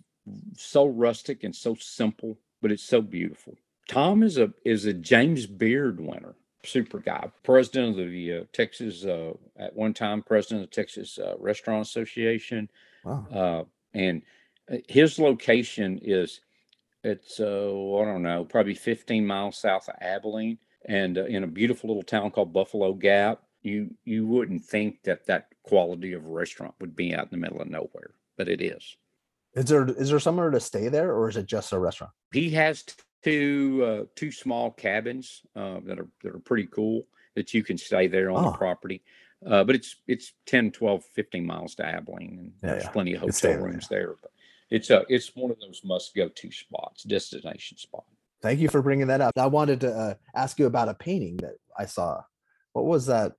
[0.57, 3.57] so rustic and so simple, but it's so beautiful.
[3.89, 6.35] Tom is a is a James Beard winner,
[6.65, 11.19] super guy, president of the uh, Texas uh, at one time president of the Texas
[11.19, 12.69] uh, Restaurant Association,
[13.05, 13.27] Wow.
[13.33, 13.65] uh,
[13.99, 14.23] and
[14.73, 16.41] uh, his location is
[17.05, 21.49] it's uh, I don't know, probably 15 miles south of Abilene, and uh, in a
[21.49, 23.43] beautiful little town called Buffalo Gap.
[23.63, 27.61] You you wouldn't think that that quality of restaurant would be out in the middle
[27.61, 28.97] of nowhere, but it is.
[29.55, 32.13] Is there, is there somewhere to stay there or is it just a restaurant?
[32.33, 32.85] He has
[33.23, 37.03] two uh, two small cabins uh, that are that are pretty cool
[37.35, 38.51] that you can stay there on Oh.
[38.51, 39.03] the property.
[39.45, 42.91] Uh, but it's it's 10, 12, 15 miles to Abilene, and Yeah, there's yeah.
[42.91, 44.14] plenty of hotel there, rooms there.
[44.23, 44.31] But
[44.70, 48.05] it's a it's one of those must go to spots, destination spot.
[48.41, 49.33] Thank you for bringing that up.
[49.37, 52.23] I wanted to uh, ask you about a painting that I saw.
[52.73, 53.33] What was that?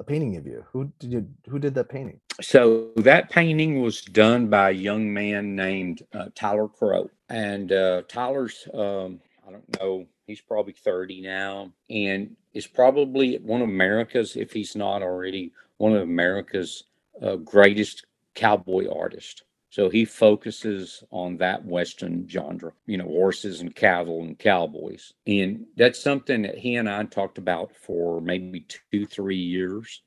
[0.00, 0.64] A painting of you?
[0.72, 1.28] Who did you?
[1.46, 2.20] Who did that painting?
[2.40, 8.02] So that painting was done by a young man named uh, Tyler Crow, and uh,
[8.08, 14.36] Tyler's um, I don't know, he's probably thirty now, and is probably one of America's,
[14.36, 16.84] if he's not already, one of America's
[17.20, 19.42] uh, greatest cowboy artists.
[19.70, 25.12] So he focuses on that Western genre, you know, horses and cattle and cowboys.
[25.28, 30.02] And that's something that he and I talked about for maybe two, three years.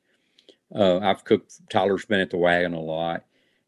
[0.76, 1.62] Uh, I've cooked.
[1.70, 3.24] Tyler's been at the wagon a lot,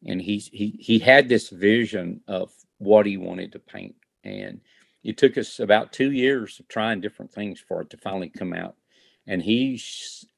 [0.06, 4.60] and he's he he had this vision of what he wanted to paint, and
[5.04, 8.54] it took us about two years of trying different things for it to finally come
[8.54, 8.76] out.
[9.28, 9.82] And he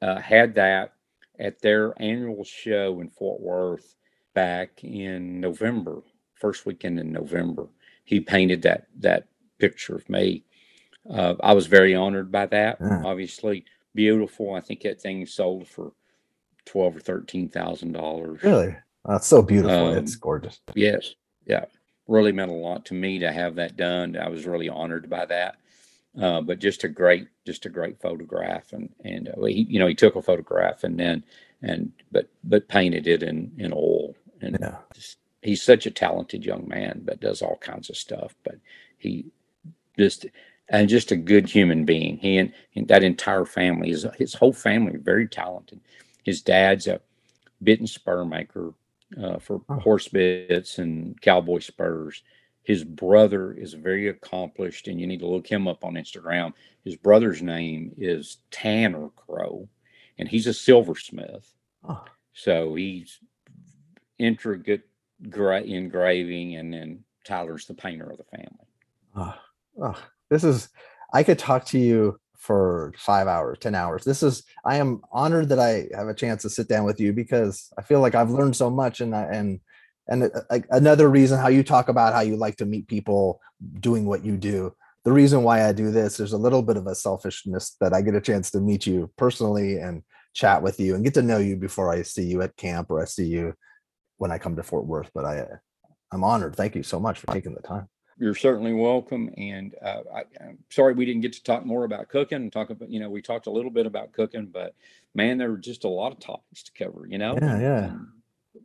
[0.02, 0.94] uh, had that
[1.40, 3.97] at their annual show in Fort Worth
[4.38, 6.04] back in November,
[6.36, 7.66] first weekend in November.
[8.06, 9.26] He painted that that
[9.58, 10.44] picture of me.
[11.10, 12.78] Uh, I was very honored by that.
[12.80, 13.02] Yeah.
[13.04, 13.66] Obviously,
[13.96, 14.54] beautiful.
[14.54, 15.94] I think that thing sold for
[16.66, 18.44] twelve or thirteen thousand dollars.
[18.44, 18.76] Really?
[19.06, 19.94] That's so beautiful.
[19.94, 20.62] it's Um, gorgeous.
[20.76, 21.16] Yes,
[21.48, 21.66] yeah,
[22.08, 24.16] really meant a lot to me to have that done.
[24.18, 25.56] I was really honored by that.
[26.22, 29.88] Uh, but just a great, just a great photograph, and and uh, he, you know,
[29.88, 31.24] he took a photograph and then
[31.64, 34.78] and but but painted it in in oil, and Yeah.
[34.94, 38.36] just, he's such a talented young man, but does all kinds of stuff.
[38.44, 38.56] But
[38.98, 39.26] he
[39.98, 40.26] just
[40.70, 42.18] and just a good human being.
[42.18, 45.80] He and, and that entire family is his whole family very talented.
[46.24, 47.00] His dad's a
[47.64, 48.74] bit and spur maker
[49.22, 49.80] uh, for Oh.
[49.80, 52.24] horse bits and cowboy spurs.
[52.64, 56.52] His brother is very accomplished, and you need to look him up on Instagram.
[56.84, 59.70] His brother's name is Tanner Crow,
[60.20, 61.54] and he's a silversmith.
[61.88, 63.20] Oh, So he's
[64.20, 64.82] intricate
[65.30, 69.34] gra- engraving, and then Tyler's the painter of the family.
[70.30, 70.70] this is,
[71.14, 74.04] I could talk to you for five hours, 10 hours.
[74.04, 77.12] This is, I am honored that I have a chance to sit down with you
[77.14, 79.60] because I feel like I've learned so much and I, and,
[80.08, 83.42] and uh, like another reason how you talk about how you like to meet people
[83.80, 84.74] doing what you do.
[85.04, 88.02] The reason why I do this, there's a little bit of a selfishness that I
[88.02, 90.04] get a chance to meet you personally and
[90.34, 93.02] chat with you and get to know you before I see you at camp or
[93.02, 93.54] I see you
[94.18, 95.12] when I come to Fort Worth.
[95.14, 95.46] But I,
[96.12, 96.56] I'm honored.
[96.56, 97.88] Thank you so much for taking the time.
[98.20, 99.30] You're certainly welcome.
[99.38, 102.72] And uh, I, I'm sorry we didn't get to talk more about cooking and talk
[102.72, 104.74] about, you know, we talked a little bit about cooking, but
[105.14, 107.38] man, there were just a lot of topics to cover, you know?
[107.40, 107.92] Yeah, yeah.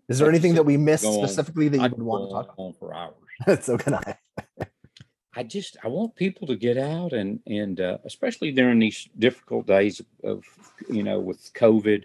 [0.08, 1.28] Is there anything that we missed go on.
[1.28, 3.14] specifically that you I would want to talk on for hours.
[3.42, 3.64] about?
[3.64, 4.16] so can I.
[5.34, 9.66] I just I want people to get out and and uh, especially during these difficult
[9.66, 10.44] days of
[10.90, 12.04] you know with COVID,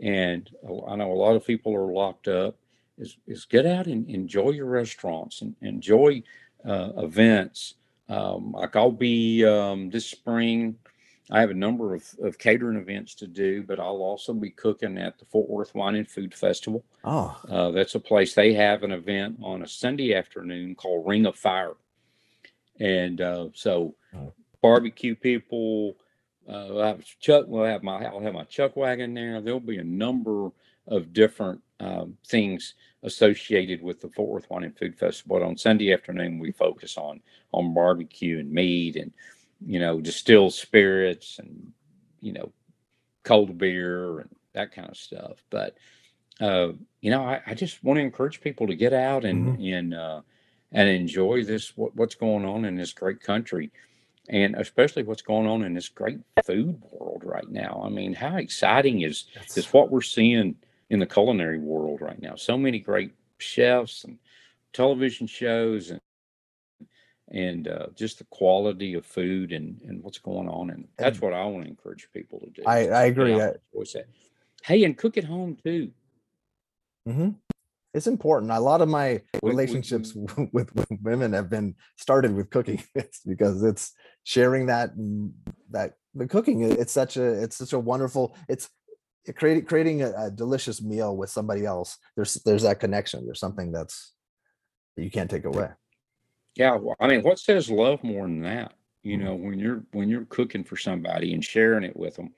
[0.00, 0.48] and
[0.88, 2.56] I know a lot of people are locked up.
[2.98, 6.22] Is is get out and enjoy your restaurants and enjoy
[6.64, 7.74] uh, events.
[8.08, 10.76] Um, like I'll be um, this spring.
[11.30, 14.98] I have a number of, of catering events to do, but I'll also be cooking
[14.98, 16.84] at the Fort Worth Wine and Food Festival.
[17.04, 21.24] Oh, Uh, that's a place they have an event on a Sunday afternoon called Ring
[21.24, 21.74] of Fire.
[22.78, 24.32] And uh, so Oh.
[24.60, 25.96] barbecue people,
[26.46, 29.40] uh, I have Chuck, we'll have my, I'll have my Chuck wagon there.
[29.40, 30.50] There'll be a number
[30.86, 35.38] of different um, things associated with the Fort Worth Wine and Food Festival.
[35.38, 37.20] But on Sunday afternoon, we focus on,
[37.52, 39.12] on barbecue and meat and,
[39.66, 41.72] you know, distilled spirits and,
[42.20, 42.52] you know,
[43.24, 45.42] cold beer and that kind of stuff.
[45.50, 45.76] But,
[46.40, 49.94] uh, you know, I, I just want to encourage people to get out and and
[49.94, 50.20] uh,
[50.70, 53.70] and enjoy this what, what's going on in this great country,
[54.28, 57.82] and especially what's going on in this great food world right now.
[57.84, 60.56] I mean, how exciting is it's- is what we're seeing
[60.92, 62.34] in the culinary world right now?
[62.36, 64.18] So many great chefs and
[64.72, 66.00] television shows and
[67.28, 71.32] and uh, just the quality of food and and what's going on, and that's what
[71.32, 72.62] I want to encourage people to do.
[72.66, 73.32] I, I agree.
[73.40, 74.06] I, enjoy that.
[74.64, 75.90] Hey, and cook at home too.
[77.06, 77.30] hmm
[77.94, 78.52] It's important.
[78.52, 80.14] A lot of my We- we- relationships
[80.52, 82.84] with, with women have been started with cooking.
[82.94, 85.32] It's because it's sharing that mm,
[85.70, 86.60] that the cooking.
[86.62, 88.36] It's such a it's such a wonderful.
[88.46, 88.81] It's it
[89.36, 91.98] creating creating a, a delicious meal with somebody else.
[92.16, 93.24] There's there's that connection.
[93.24, 94.12] There's something that's
[94.96, 95.70] that you can't take away.
[96.56, 98.74] Yeah, well, I mean, what says love more than that?
[99.02, 99.24] You Mhm.
[99.24, 102.34] know, when you're when you're cooking for somebody and sharing it with them,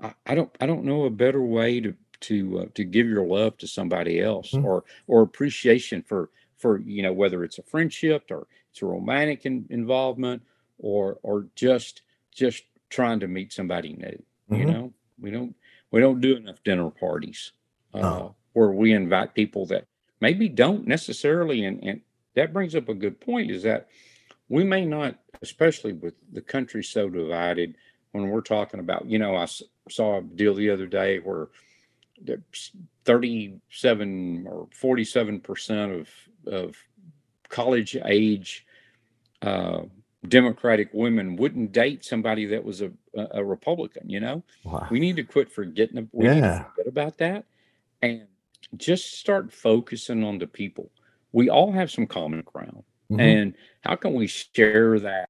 [0.00, 3.26] I, I don't I don't know a better way to to uh, to give your
[3.26, 4.62] love to somebody else Mhm.
[4.62, 9.46] or or appreciation for for you know whether it's a friendship or it's a romantic
[9.46, 10.42] in, involvement
[10.78, 12.02] or or just
[12.32, 14.22] just trying to meet somebody new.
[14.50, 14.66] You Mhm.
[14.66, 15.54] know, we don't
[15.90, 17.52] we don't do enough dinner parties
[17.94, 18.34] uh, No.
[18.52, 19.84] where we invite people that
[20.20, 22.00] maybe don't necessarily and, and
[22.34, 23.88] that brings up a good point is that
[24.48, 27.76] we may not especially with the country so divided
[28.12, 29.46] when we're talking about you know I
[29.90, 31.48] saw a deal the other day where
[32.20, 32.72] there's
[33.04, 36.08] 37 or 47 percent of
[36.46, 36.76] of
[37.48, 38.66] college age
[39.42, 39.82] uh,
[40.28, 44.86] democratic women wouldn't date somebody that was a, a republican you know Wow.
[44.90, 46.64] we need to quit forgetting we need to Yeah.
[46.64, 47.44] forget about that
[48.02, 48.26] and
[48.76, 50.90] just start focusing on the people
[51.32, 53.20] we all have some common ground Mhm.
[53.20, 55.28] and how can we share that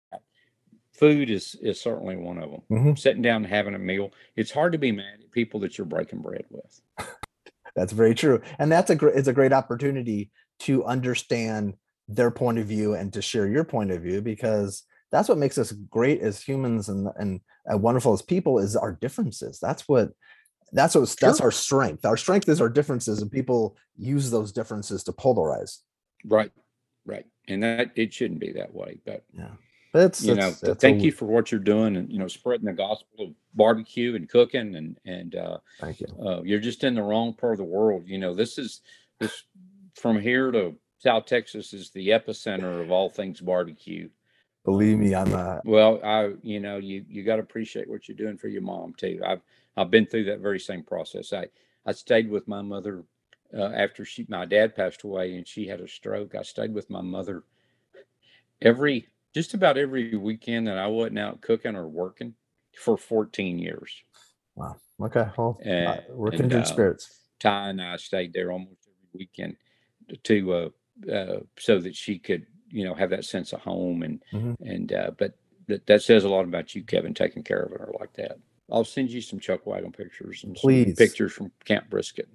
[0.93, 2.99] food is is certainly one of them Mhm.
[2.99, 5.85] sitting down and having a meal it's hard to be mad at people that you're
[5.87, 6.81] breaking bread with
[7.75, 9.17] That's very true, and that's a great.
[9.17, 11.77] It's a great opportunity to understand
[12.09, 15.59] their point of view and to share your point of view because that's what makes
[15.59, 17.41] us great as humans and and
[17.73, 19.59] uh, wonderful as people is our differences.
[19.61, 20.11] That's what
[20.73, 22.05] that's what that's our strength.
[22.05, 25.79] Our strength is our differences, and people use those differences to polarize.
[26.25, 26.51] right
[27.05, 29.53] right and that it shouldn't be that way but yeah,
[29.93, 32.11] But it's, you know it's, th- it's a thank you for what you're doing and
[32.11, 36.09] you know spreading the gospel of barbecue and cooking and and uh Thank you.
[36.21, 38.05] uh, you're just in the wrong part of the world.
[38.07, 38.81] You know, this is
[39.21, 39.45] this
[39.95, 44.09] from here to South Texas is the epicenter of all things barbecue.
[44.67, 48.17] Believe me, I'm uh, Well, I, you know, you you got to appreciate what you're
[48.17, 49.21] doing for your mom too.
[49.25, 49.41] I've
[49.77, 51.33] I've been through that very same process.
[51.33, 51.47] I
[51.87, 53.05] I stayed with my mother
[53.57, 56.35] uh, after she my dad passed away and she had a stroke.
[56.35, 57.45] I stayed with my mother
[58.61, 62.35] every just about every weekend that I wasn't out cooking or working
[62.77, 64.03] for 14 years.
[64.57, 64.77] Wow.
[65.01, 65.27] Okay.
[65.37, 67.21] Well, And- we're kindred uh, spirits.
[67.39, 69.57] Ty and I stayed there almost every weekend
[70.25, 70.69] to uh,
[71.13, 74.57] uh, so that she could, you know, have that sense of home and Mhm.
[74.61, 75.35] and uh, but
[75.69, 78.39] that, that says a lot about you, Kevin, taking care of her like that.
[78.71, 80.97] I'll send you some chuck wagon pictures and some Please.
[80.97, 82.29] pictures from Camp Brisket.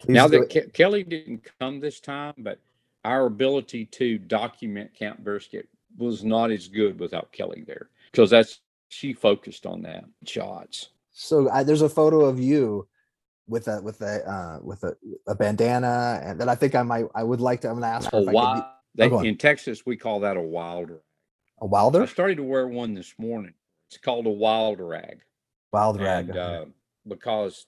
[0.00, 0.48] Please now that.
[0.50, 2.58] Ke- Kelly didn't come this time, but
[3.04, 8.60] our ability to document Camp Brisket was not as good without Kelly there because that's
[8.88, 10.90] she focused on that shots.
[11.12, 12.86] So I, there's a photo of you
[13.48, 14.96] with a with a uh, with a,
[15.26, 17.68] a bandana, and then I think I might I would like to.
[17.68, 18.66] I'm gonna ask her A if I could be-
[18.96, 19.26] they, go on.
[19.26, 20.90] in Texas we call that a wild.
[20.90, 21.00] rag.
[21.60, 23.54] a wilder, I started to wear one this morning.
[23.88, 25.20] It's called a wild rag.
[25.72, 26.28] wild rag.
[26.30, 26.64] And, uh,
[27.06, 27.66] because,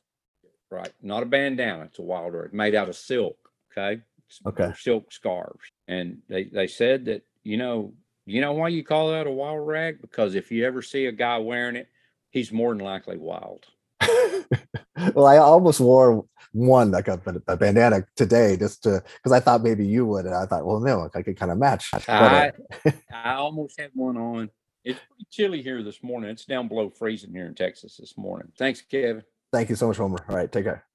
[0.71, 3.37] right, not a bandana, it's a wild rag made out of silk.
[3.73, 3.95] Okay.
[3.95, 4.73] It's- Okay.
[4.77, 5.71] Silk scarves.
[5.87, 7.95] And they, they said that, you know,
[8.27, 10.03] you know why you call that a wild rag?
[10.03, 11.89] Because if you ever see a guy wearing it,
[12.31, 13.65] he's more than likely wild.
[15.15, 19.63] well, I almost wore one like a, a bandana today just to because I thought
[19.63, 21.91] maybe you would, and I thought, well, no, I could kind of match.
[21.95, 22.53] Uh, I,
[23.13, 24.51] I almost had one on.
[24.85, 26.31] It's chilly here this morning.
[26.31, 28.53] It's down below freezing here in Texas this morning.
[28.57, 29.23] Thanks, Kevin.
[29.53, 30.25] thank you so much, Homer.
[30.29, 30.88] All right, take care.